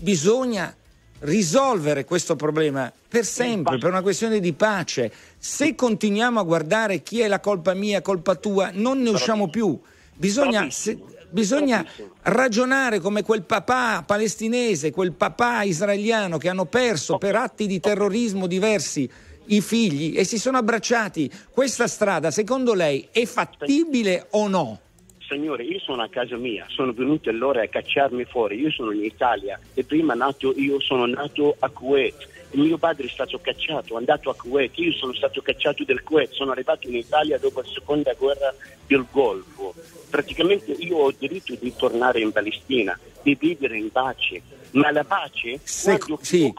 bisogna 0.00 0.74
risolvere 1.20 2.04
questo 2.04 2.36
problema 2.36 2.92
per 3.08 3.24
sempre, 3.24 3.78
per 3.78 3.90
una 3.90 4.02
questione 4.02 4.40
di 4.40 4.52
pace. 4.52 5.10
Se 5.38 5.74
continuiamo 5.74 6.40
a 6.40 6.44
guardare 6.44 7.02
chi 7.02 7.20
è 7.20 7.28
la 7.28 7.40
colpa 7.40 7.74
mia, 7.74 8.02
colpa 8.02 8.34
tua, 8.34 8.70
non 8.72 9.00
ne 9.00 9.10
usciamo 9.10 9.48
più. 9.48 9.78
Bisogna, 10.14 10.70
se, 10.70 10.98
bisogna 11.30 11.84
ragionare 12.22 13.00
come 13.00 13.22
quel 13.22 13.42
papà 13.42 14.02
palestinese, 14.06 14.90
quel 14.90 15.12
papà 15.12 15.62
israeliano 15.62 16.38
che 16.38 16.48
hanno 16.48 16.66
perso 16.66 17.18
per 17.18 17.36
atti 17.36 17.66
di 17.66 17.80
terrorismo 17.80 18.46
diversi 18.46 19.08
i 19.48 19.60
figli 19.60 20.18
e 20.18 20.24
si 20.24 20.38
sono 20.38 20.58
abbracciati. 20.58 21.30
Questa 21.50 21.86
strada, 21.86 22.30
secondo 22.30 22.74
lei, 22.74 23.08
è 23.10 23.24
fattibile 23.26 24.26
o 24.30 24.48
no? 24.48 24.80
Signore, 25.26 25.64
io 25.64 25.78
sono 25.80 26.02
a 26.02 26.08
casa 26.08 26.36
mia, 26.36 26.64
sono 26.68 26.92
venuto 26.92 27.30
allora 27.30 27.62
a 27.62 27.68
cacciarmi 27.68 28.24
fuori, 28.24 28.58
io 28.58 28.70
sono 28.70 28.92
in 28.92 29.04
Italia 29.04 29.58
e 29.74 29.84
prima 29.84 30.14
nato, 30.14 30.52
io 30.56 30.80
sono 30.80 31.06
nato 31.06 31.56
a 31.58 31.68
Kuwait. 31.68 32.34
Il 32.52 32.60
mio 32.60 32.78
padre 32.78 33.06
è 33.06 33.10
stato 33.10 33.38
cacciato, 33.38 33.94
è 33.94 33.96
andato 33.98 34.30
a 34.30 34.34
Kuwait, 34.34 34.78
io 34.78 34.92
sono 34.92 35.12
stato 35.12 35.42
cacciato 35.42 35.84
del 35.84 36.02
Kuwait, 36.02 36.30
sono 36.30 36.52
arrivato 36.52 36.88
in 36.88 36.96
Italia 36.96 37.38
dopo 37.38 37.60
la 37.60 37.68
seconda 37.68 38.14
guerra 38.14 38.54
del 38.86 39.04
Golfo. 39.10 39.74
Praticamente 40.08 40.70
io 40.72 40.96
ho 40.96 41.08
il 41.08 41.16
diritto 41.18 41.54
di 41.54 41.72
tornare 41.76 42.20
in 42.20 42.32
Palestina, 42.32 42.98
di 43.22 43.36
vivere 43.38 43.76
in 43.76 43.90
pace, 43.90 44.40
ma 44.72 44.90
la 44.90 45.04
pace 45.04 45.58
Se- 45.62 45.98
sì, 46.20 46.52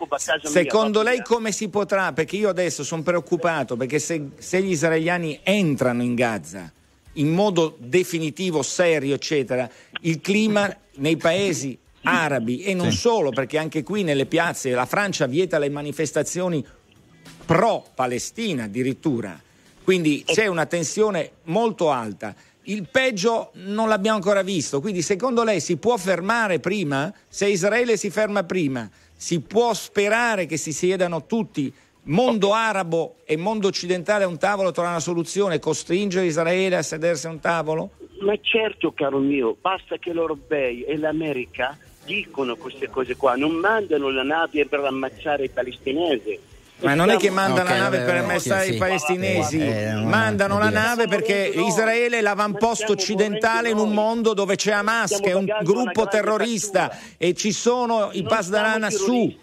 secondo 0.44 1.02
lei 1.02 1.22
come 1.22 1.52
si 1.52 1.70
potrà? 1.70 2.12
Perché 2.14 2.36
io 2.36 2.50
adesso 2.50 2.84
sono 2.84 3.04
preoccupato 3.04 3.78
perché 3.78 4.00
se, 4.00 4.32
se 4.38 4.62
gli 4.62 4.72
israeliani 4.72 5.40
entrano 5.44 6.04
in 6.04 6.16
Gaza 6.16 6.72
in 7.18 7.32
modo 7.34 7.76
definitivo, 7.80 8.62
serio, 8.64 9.14
eccetera, 9.16 9.70
il 10.02 10.20
clima 10.22 10.76
nei 10.96 11.18
paesi 11.18 11.78
arabi 12.04 12.64
e 12.64 12.74
non 12.74 12.92
Sì. 12.92 12.98
solo, 12.98 13.30
perché 13.32 13.58
anche 13.58 13.84
qui 13.84 14.04
nelle 14.04 14.26
piazze 14.26 14.72
la 14.72 14.86
Francia 14.86 15.26
vieta 15.28 15.60
le 15.60 15.70
manifestazioni 15.70 16.66
pro-Palestina 17.46 18.64
addirittura. 18.66 19.40
Quindi 19.84 20.24
c'è 20.26 20.48
una 20.48 20.66
tensione 20.66 21.32
molto 21.44 21.92
alta. 21.92 22.36
Il 22.64 22.88
peggio 22.92 23.52
non 23.54 23.88
l'abbiamo 23.88 24.18
ancora 24.18 24.42
visto, 24.42 24.82
quindi 24.82 25.02
secondo 25.02 25.44
lei 25.44 25.62
si 25.62 25.78
può 25.78 25.96
fermare 25.96 26.60
prima? 26.60 27.14
Se 27.30 27.48
Israele 27.48 27.96
si 27.96 28.10
ferma 28.10 28.44
prima, 28.44 28.90
si 29.16 29.40
può 29.40 29.74
sperare 29.74 30.46
che 30.46 30.58
si 30.58 30.74
siedano 30.74 31.26
tutti, 31.26 31.74
mondo 32.08 32.54
arabo 32.54 33.16
e 33.26 33.38
mondo 33.38 33.68
occidentale 33.68 34.24
a 34.24 34.28
un 34.28 34.38
tavolo, 34.38 34.72
trovare 34.72 34.96
una 34.96 35.04
soluzione, 35.04 35.60
costringere 35.60 36.26
Israele 36.26 36.78
a 36.78 36.82
sedersi 36.82 37.28
a 37.28 37.32
un 37.32 37.40
tavolo? 37.40 37.92
Ma 38.20 38.36
certo, 38.42 38.92
caro 38.92 39.20
mio, 39.20 39.56
basta 39.60 39.98
che 39.98 40.12
gli 40.12 40.18
europei 40.18 40.84
e 40.84 40.98
l'America 40.98 41.78
dicono 42.06 42.56
queste 42.56 42.90
cose 42.90 43.16
qua, 43.16 43.36
non 43.36 43.52
mandano 43.56 44.10
la 44.10 44.24
nave 44.24 44.66
per 44.66 44.80
ammazzare 44.80 45.46
i 45.46 45.50
palestinesi. 45.50 46.40
Ma 46.80 46.94
non 46.94 47.10
è 47.10 47.14
che 47.14 47.30
Stiamo- 47.30 47.36
manda 47.40 47.62
Ok, 47.64 47.70
la 47.70 47.78
nave 47.78 47.98
vabbè, 47.98 48.10
per 48.12 48.22
ammazzare 48.24 48.64
sì, 48.66 48.70
i 48.70 48.74
sì. 48.74 48.78
palestinesi, 48.80 49.60
Eh, 49.60 49.92
no, 49.94 50.04
mandano 50.04 50.60
la 50.60 50.70
nave 50.70 51.08
perché 51.08 51.52
Israele 51.56 52.20
è 52.20 52.22
l'avamposto 52.22 52.92
occidentale 52.92 53.70
in 53.72 53.78
un 53.78 53.92
mondo 53.94 54.34
dove 54.36 54.56
c'è 54.56 54.74
Hamas, 54.74 55.20
che 55.20 55.32
è 55.32 55.34
un 55.34 55.46
gruppo 55.64 56.08
terrorista, 56.08 56.96
e 57.18 57.34
ci 57.34 57.52
sono 57.52 58.10
i 58.12 58.22
Non 58.22 58.30
Pasdarana 58.30 58.92
su. 58.92 59.36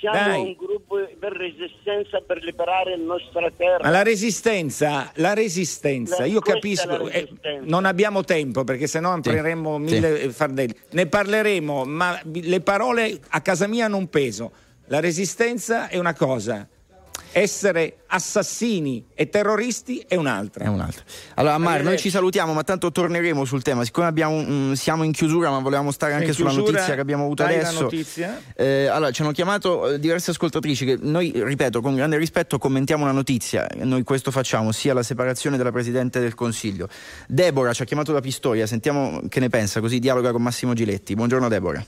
Siamo 0.00 0.16
Dai. 0.16 0.40
un 0.40 0.56
gruppo 0.56 0.96
per 1.18 1.32
resistenza 1.32 2.22
per 2.24 2.42
liberare 2.42 2.96
la 2.96 3.04
nostra 3.04 3.50
terra. 3.54 3.80
Ma 3.82 3.90
la 3.90 4.02
resistenza, 4.04 5.10
la 5.16 5.34
resistenza, 5.34 6.24
io 6.24 6.40
capisco, 6.40 7.08
eh, 7.08 7.28
non 7.62 7.84
abbiamo 7.84 8.22
tempo 8.24 8.62
perché 8.64 8.86
sennò 8.86 9.12
apriremmo 9.12 9.76
mille 9.78 10.30
fardelli. 10.30 10.74
Ne 10.92 11.06
parleremo, 11.06 11.84
ma 11.84 12.18
le 12.32 12.60
parole 12.60 13.18
a 13.28 13.40
casa 13.40 13.66
mia 13.66 13.86
hanno 13.86 13.96
un 13.96 14.08
peso. 14.08 14.52
La 14.86 15.00
resistenza 15.00 15.88
è 15.88 15.98
una 15.98 16.14
cosa, 16.14 16.66
essere 17.32 17.98
assassini 18.06 19.06
e 19.14 19.28
terroristi 19.28 20.04
è 20.06 20.16
un'altra. 20.16 20.64
È 20.64 20.68
un'altra. 20.68 21.04
Allora, 21.34 21.58
Mar, 21.58 21.82
noi 21.82 21.98
ci 21.98 22.10
salutiamo, 22.10 22.52
ma 22.52 22.62
tanto 22.62 22.90
torneremo 22.90 23.44
sul 23.44 23.62
tema. 23.62 23.84
Siccome 23.84 24.06
abbiamo, 24.06 24.40
mm, 24.40 24.72
siamo 24.72 25.02
in 25.02 25.12
chiusura, 25.12 25.50
ma 25.50 25.58
volevamo 25.58 25.90
stare 25.90 26.14
anche 26.14 26.28
In 26.28 26.32
sulla 26.32 26.50
chiusura, 26.50 26.72
notizia 26.72 26.94
che 26.94 27.00
abbiamo 27.00 27.24
avuto 27.24 27.42
adesso. 27.42 27.90
Eh, 28.56 28.86
allora, 28.86 29.10
ci 29.10 29.22
hanno 29.22 29.32
chiamato 29.32 29.90
eh, 29.90 29.98
diverse 29.98 30.30
ascoltatrici 30.30 30.84
che 30.84 30.98
noi, 31.00 31.32
ripeto, 31.34 31.80
con 31.80 31.94
grande 31.94 32.16
rispetto 32.16 32.58
commentiamo 32.58 33.04
una 33.04 33.12
notizia. 33.12 33.66
Noi 33.76 34.02
questo 34.02 34.30
facciamo, 34.30 34.72
sia 34.72 34.94
la 34.94 35.02
separazione 35.02 35.56
della 35.56 35.72
Presidente 35.72 36.20
del 36.20 36.34
Consiglio. 36.34 36.88
Deborah 37.26 37.72
ci 37.72 37.82
ha 37.82 37.84
chiamato 37.84 38.12
da 38.12 38.20
Pistoia, 38.20 38.66
sentiamo 38.66 39.22
che 39.28 39.40
ne 39.40 39.48
pensa, 39.48 39.80
così 39.80 39.98
dialoga 39.98 40.32
con 40.32 40.42
Massimo 40.42 40.72
Giletti. 40.72 41.14
Buongiorno 41.14 41.48
Deborah. 41.48 41.84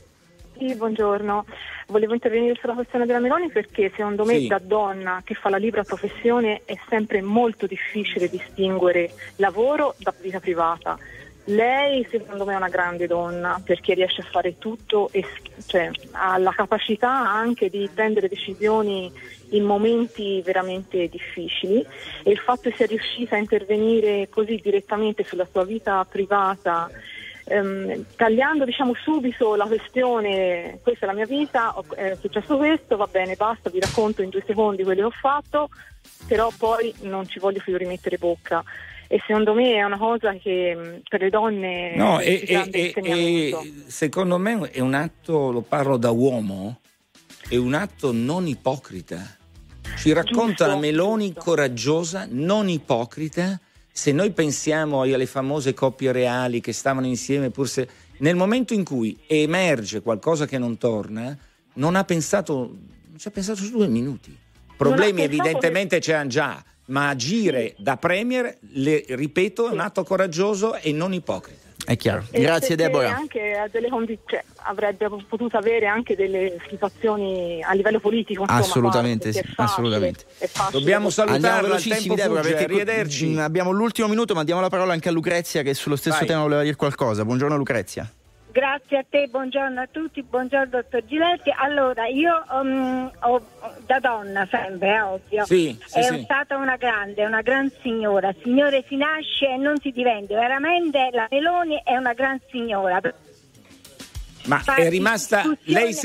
Sì, 0.60 0.74
buongiorno. 0.74 1.46
Volevo 1.86 2.12
intervenire 2.12 2.54
sulla 2.60 2.74
questione 2.74 3.06
della 3.06 3.18
Meloni 3.18 3.48
perché 3.48 3.90
secondo 3.96 4.26
me 4.26 4.40
Sì. 4.40 4.46
da 4.46 4.60
donna 4.62 5.22
che 5.24 5.32
fa 5.32 5.48
la 5.48 5.56
libera 5.56 5.84
professione 5.84 6.60
è 6.66 6.78
sempre 6.90 7.22
molto 7.22 7.64
difficile 7.66 8.28
distinguere 8.28 9.10
lavoro 9.36 9.94
da 9.96 10.12
vita 10.20 10.38
privata. 10.38 10.98
Lei 11.44 12.06
secondo 12.10 12.44
me 12.44 12.52
è 12.52 12.56
una 12.56 12.68
grande 12.68 13.06
donna 13.06 13.58
perché 13.64 13.94
riesce 13.94 14.20
a 14.20 14.24
fare 14.30 14.58
tutto 14.58 15.08
e 15.12 15.24
cioè, 15.64 15.90
ha 16.10 16.36
la 16.36 16.52
capacità 16.52 17.10
anche 17.10 17.70
di 17.70 17.88
prendere 17.92 18.28
decisioni 18.28 19.10
in 19.52 19.64
momenti 19.64 20.42
veramente 20.42 21.08
difficili 21.08 21.84
e 22.22 22.30
il 22.30 22.38
fatto 22.38 22.68
che 22.68 22.76
sia 22.76 22.86
riuscita 22.86 23.36
a 23.36 23.38
intervenire 23.38 24.28
così 24.28 24.60
direttamente 24.62 25.24
sulla 25.24 25.48
sua 25.50 25.64
vita 25.64 26.04
privata 26.04 26.90
ehm, 27.50 28.04
tagliando 28.16 28.64
diciamo 28.64 28.94
subito 28.94 29.54
la 29.56 29.66
questione 29.66 30.78
questa 30.82 31.04
è 31.04 31.08
la 31.08 31.14
mia 31.14 31.26
vita, 31.26 31.76
ho- 31.76 31.84
è 31.94 32.16
successo 32.20 32.56
questo, 32.56 32.96
va 32.96 33.06
bene, 33.10 33.34
basta, 33.34 33.70
vi 33.70 33.80
racconto 33.80 34.22
in 34.22 34.30
due 34.30 34.42
secondi 34.46 34.82
quello 34.84 35.00
che 35.00 35.06
ho 35.06 35.18
fatto, 35.20 35.68
però 36.26 36.50
poi 36.56 36.94
non 37.02 37.26
ci 37.28 37.38
voglio 37.38 37.60
più 37.62 37.76
rimettere 37.76 38.16
bocca. 38.18 38.62
E 39.12 39.20
secondo 39.26 39.54
me 39.54 39.74
è 39.74 39.82
una 39.82 39.98
cosa 39.98 40.32
che 40.34 40.74
mh, 40.76 41.00
per 41.08 41.20
le 41.22 41.30
donne 41.30 41.96
No, 41.96 42.18
è 42.20 42.26
e, 42.28 42.70
e- 42.72 42.94
e 43.02 43.72
secondo 43.88 44.38
me 44.38 44.70
è 44.70 44.78
un 44.78 44.94
atto, 44.94 45.50
lo 45.50 45.62
parlo 45.62 45.96
da 45.96 46.10
uomo, 46.12 46.78
è 47.48 47.56
un 47.56 47.74
atto 47.74 48.12
non 48.12 48.46
ipocrita. 48.46 49.36
Ci 49.96 50.12
racconta 50.12 50.46
Giusto, 50.64 50.66
la 50.66 50.76
Meloni 50.76 51.32
giusto. 51.32 51.40
coraggiosa, 51.40 52.26
non 52.30 52.68
ipocrita. 52.68 53.58
Se 53.92 54.12
noi 54.12 54.30
pensiamo 54.32 55.02
alle 55.02 55.26
famose 55.26 55.74
coppie 55.74 56.12
reali 56.12 56.60
che 56.60 56.72
stavano 56.72 57.06
insieme, 57.06 57.50
pur 57.50 57.68
se 57.68 57.88
nel 58.18 58.36
momento 58.36 58.74
in 58.74 58.84
cui 58.84 59.18
emerge 59.26 60.00
qualcosa 60.02 60.46
che 60.46 60.58
non 60.58 60.78
torna, 60.78 61.36
non 61.74 61.96
ha 61.96 62.04
pensato, 62.04 62.54
non 62.54 63.18
ci 63.18 63.28
ha 63.28 63.30
pensato 63.30 63.62
su 63.62 63.70
due 63.70 63.88
minuti. 63.88 64.36
Problemi 64.76 65.22
evidentemente 65.22 65.98
c'erano 65.98 66.28
già, 66.28 66.64
ma 66.86 67.08
agire 67.08 67.74
da 67.78 67.96
Premier, 67.96 68.56
le, 68.72 69.04
ripeto, 69.08 69.68
è 69.68 69.72
un 69.72 69.80
atto 69.80 70.04
coraggioso 70.04 70.76
e 70.76 70.92
non 70.92 71.12
ipocrita. 71.12 71.59
È 71.90 71.96
chiaro. 71.96 72.22
E 72.30 72.40
Grazie 72.40 72.76
Deborah. 72.76 73.16
Anche 73.16 73.58
a 73.58 73.66
delle 73.66 73.88
condi- 73.88 74.16
cioè, 74.24 74.44
avrebbe 74.58 75.08
potuto 75.28 75.56
avere 75.56 75.86
anche 75.86 76.14
delle 76.14 76.56
situazioni 76.68 77.60
a 77.64 77.72
livello 77.72 77.98
politico. 77.98 78.42
Insomma, 78.42 78.60
Assolutamente 78.60 79.32
sì, 79.32 79.40
facile- 79.40 79.54
assolutamente. 79.64 80.24
Dobbiamo 80.70 81.10
salutarla, 81.10 81.56
il 81.56 81.62
velocissimi 81.66 82.14
tempo 82.14 82.22
Deborah 82.22 82.42
fugge, 82.42 82.54
perché 82.54 82.64
arrivederci. 82.72 83.26
mm, 83.30 83.38
abbiamo 83.40 83.72
l'ultimo 83.72 84.06
minuto 84.06 84.34
ma 84.34 84.44
diamo 84.44 84.60
la 84.60 84.68
parola 84.68 84.92
anche 84.92 85.08
a 85.08 85.12
Lucrezia 85.12 85.62
che 85.62 85.74
sullo 85.74 85.96
stesso 85.96 86.18
Vai. 86.18 86.26
tema 86.28 86.42
voleva 86.42 86.62
dire 86.62 86.76
qualcosa. 86.76 87.24
Buongiorno 87.24 87.56
Lucrezia. 87.56 88.08
Grazie 88.52 88.98
a 88.98 89.04
te, 89.08 89.28
buongiorno 89.30 89.80
a 89.80 89.88
tutti, 89.90 90.22
buongiorno 90.22 90.66
dottor 90.66 91.04
Giletti. 91.04 91.52
Allora, 91.56 92.06
io 92.08 92.44
um, 92.50 93.10
ho- 93.20 93.46
da 93.86 94.00
donna 94.00 94.46
sempre, 94.50 94.88
è 94.94 95.04
ovvio, 95.04 95.44
Sì, 95.44 95.78
sì, 95.86 95.98
è 95.98 96.02
sì. 96.02 96.22
stata 96.24 96.56
una 96.56 96.76
grande, 96.76 97.24
una 97.24 97.42
gran 97.42 97.70
signora. 97.80 98.34
Signore 98.42 98.84
si 98.88 98.96
nasce 98.96 99.46
e 99.50 99.56
non 99.56 99.78
si 99.80 99.90
diventa. 99.92 100.34
Veramente 100.34 101.10
la 101.12 101.28
Meloni 101.30 101.80
è 101.84 101.96
una 101.96 102.12
gran 102.12 102.40
signora. 102.50 103.00
Ma 104.46 104.62
è 104.76 104.88
rimasta. 104.88 105.42
Lei, 105.64 105.96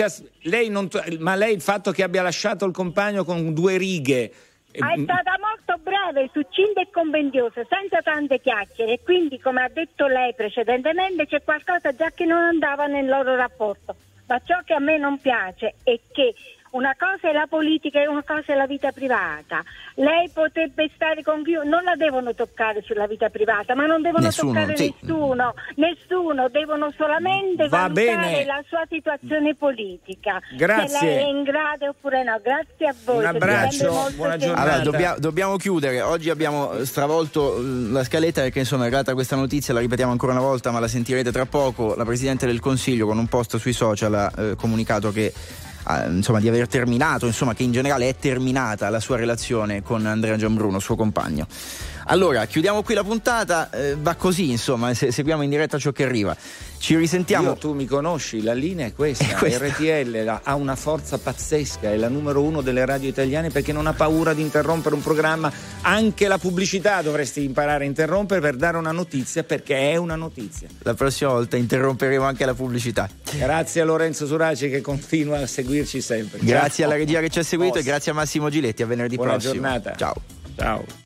lei 0.42 0.70
non, 0.70 0.88
ma 1.20 1.36
lei 1.36 1.54
il 1.54 1.62
fatto 1.62 1.92
che 1.92 2.04
abbia 2.04 2.22
lasciato 2.22 2.66
il 2.66 2.74
compagno 2.74 3.24
con 3.24 3.54
due 3.54 3.78
righe. 3.78 4.32
Eh, 4.76 4.94
è 4.94 5.00
stata 5.02 5.38
molto 5.40 5.82
brava 5.82 6.20
e 6.20 6.30
succinta 6.32 6.82
e 6.82 6.90
convendiosa, 6.92 7.66
senza 7.70 8.02
tante 8.02 8.40
chiacchiere. 8.40 8.94
E 8.94 9.00
quindi, 9.04 9.40
come 9.40 9.64
ha 9.64 9.70
detto 9.70 10.08
lei 10.08 10.34
precedentemente, 10.34 11.28
c'è 11.28 11.44
qualcosa 11.44 11.96
già 11.96 12.12
che 12.12 12.26
non 12.26 12.42
andava 12.42 12.86
nel 12.88 13.08
loro 13.08 13.36
rapporto. 13.36 13.96
Ma 14.28 14.40
ciò 14.44 14.60
che 14.64 14.74
a 14.74 14.80
me 14.80 14.98
non 14.98 15.20
piace 15.20 15.76
è 15.84 16.00
che 16.12 16.34
una 16.76 16.94
cosa 17.00 17.30
è 17.30 17.34
la 17.34 17.48
politica 17.48 18.02
e 18.02 18.08
una 18.08 18.24
cosa 18.24 18.52
è 18.52 18.56
la 18.56 18.68
vita 18.68 18.92
privata. 18.92 19.64
Lei 19.96 20.30
potrebbe 20.34 20.92
stare 20.94 21.24
con 21.24 21.42
chiunque, 21.44 21.70
non 21.70 21.84
la 21.84 21.96
devono 21.96 22.36
toccare 22.36 22.82
sulla 22.84 23.08
vita 23.08 23.30
privata, 23.30 23.76
ma 23.76 23.86
non 23.86 24.02
devono 24.02 24.26
Nessuno, 24.26 24.52
toccare 24.52 24.76
sì. 24.76 24.94
nessuno, 25.00 25.54
nessuno, 25.76 26.50
devono 26.50 26.94
solamente 26.98 27.68
Va 27.70 27.88
valutare 27.88 28.16
bene. 28.16 28.46
la 28.46 28.62
sua 28.68 28.84
situazione 28.90 29.56
politica. 29.56 30.42
Grazie. 30.58 30.98
Se 30.98 31.06
lei 31.06 31.24
è 31.24 31.28
in 31.28 31.44
grado 31.44 31.88
oppure 31.90 32.24
no. 32.24 32.40
Grazie 32.44 32.88
a 32.88 32.96
voi. 33.06 33.18
Un 33.20 33.26
abbraccio, 33.26 34.12
buona 34.16 34.36
giornata. 34.38 34.62
Allora, 34.62 34.80
dobbia- 34.80 35.16
dobbiamo 35.18 35.56
chiudere. 35.56 36.02
Oggi 36.02 36.30
abbiamo 36.30 36.84
stravolto 36.84 37.58
eh, 37.58 37.62
la 37.92 38.04
scaletta 38.04 38.42
perché 38.42 38.60
insomma 38.60 38.84
è 38.84 38.88
arrivata 38.88 39.14
questa 39.14 39.38
notizia, 39.38 39.74
la 39.74 39.80
ripetiamo 39.80 40.12
ancora 40.12 40.34
una 40.34 40.42
volta, 40.42 40.72
ma 40.72 40.80
la 40.80 40.90
sentirete 40.90 41.32
tra 41.32 41.46
poco. 41.46 41.96
La 41.96 42.04
Presidente 42.04 42.46
del 42.46 42.60
Consiglio 42.60 43.06
con 43.06 43.18
un 43.18 43.28
post 43.28 43.56
sui 43.56 43.74
social 43.74 44.14
ha 44.14 44.32
eh, 44.38 44.56
comunicato 44.56 45.14
che 45.14 45.32
insomma 46.08 46.40
di 46.40 46.48
aver 46.48 46.68
terminato, 46.68 47.26
insomma 47.26 47.54
che 47.54 47.64
in 47.64 47.72
generale 47.72 48.10
è 48.10 48.16
terminata 48.16 48.90
la 48.90 49.00
sua 49.00 49.18
relazione 49.18 49.82
con 49.82 50.06
Andrea 50.06 50.38
Gianbruno, 50.38 50.80
suo 50.80 50.96
compagno. 50.96 51.48
Allora, 52.08 52.46
chiudiamo 52.46 52.84
qui 52.84 52.94
la 52.94 53.04
puntata, 53.04 53.70
eh, 53.72 53.96
va 54.00 54.14
così 54.16 54.52
insomma, 54.52 54.94
se, 54.94 55.12
seguiamo 55.12 55.42
in 55.42 55.50
diretta 55.50 55.80
ciò 55.80 55.92
che 55.92 56.04
arriva. 56.04 56.36
Ci 56.78 56.96
risentiamo. 56.98 57.50
Io, 57.50 57.56
tu 57.56 57.74
mi 57.74 57.86
conosci, 57.86 58.44
la 58.44 58.54
linea 58.54 58.86
è 58.86 58.94
questa. 58.94 59.26
È 59.26 59.34
questa. 59.34 59.66
RTL 59.68 60.40
ha 60.44 60.56
una 60.56 60.76
forza 60.76 61.18
pazzesca, 61.18 61.90
è 61.92 61.98
la 61.98 62.10
numero 62.10 62.44
uno 62.44 62.62
delle 62.62 62.86
radio 62.86 63.10
italiane 63.10 63.50
perché 63.50 63.74
non 63.74 63.88
ha 63.88 63.94
paura 63.94 64.34
di 64.34 64.42
interrompere 64.42 64.94
un 64.94 65.02
programma. 65.02 65.52
Anche 65.82 66.28
la 66.28 66.38
pubblicità 66.38 67.02
dovresti 67.02 67.44
imparare 67.44 67.86
a 67.86 67.88
interrompere 67.88 68.40
per 68.40 68.56
dare 68.56 68.78
una 68.78 68.92
notizia 68.92 69.44
perché 69.44 69.92
è 69.92 69.96
una 69.96 70.16
notizia. 70.16 70.68
La 70.84 70.94
prossima 70.94 71.32
volta 71.32 71.58
interromperemo 71.58 72.24
anche 72.24 72.46
la 72.46 72.54
pubblicità. 72.54 73.10
Grazie 73.32 73.82
a 73.82 73.86
Lorenzo 73.86 74.28
Suraci 74.28 74.70
che 74.70 74.82
continua 74.82 75.40
a 75.40 75.48
seguirci 75.48 76.02
sempre. 76.02 76.38
Grazie 76.42 76.84
Ciao. 76.84 76.86
alla 76.86 76.96
regia 76.98 77.20
che 77.20 77.30
ci 77.30 77.40
ha 77.40 77.44
seguito 77.44 77.74
e 77.74 77.78
Posto. 77.78 77.90
grazie 77.90 78.12
a 78.12 78.14
Massimo 78.16 78.50
Giletti. 78.50 78.84
A 78.84 78.86
venerdì 78.86 79.16
Buona 79.16 79.32
prossimo. 79.32 79.54
giornata. 79.54 79.96
Ciao. 79.96 80.16
Ciao. 80.56 81.04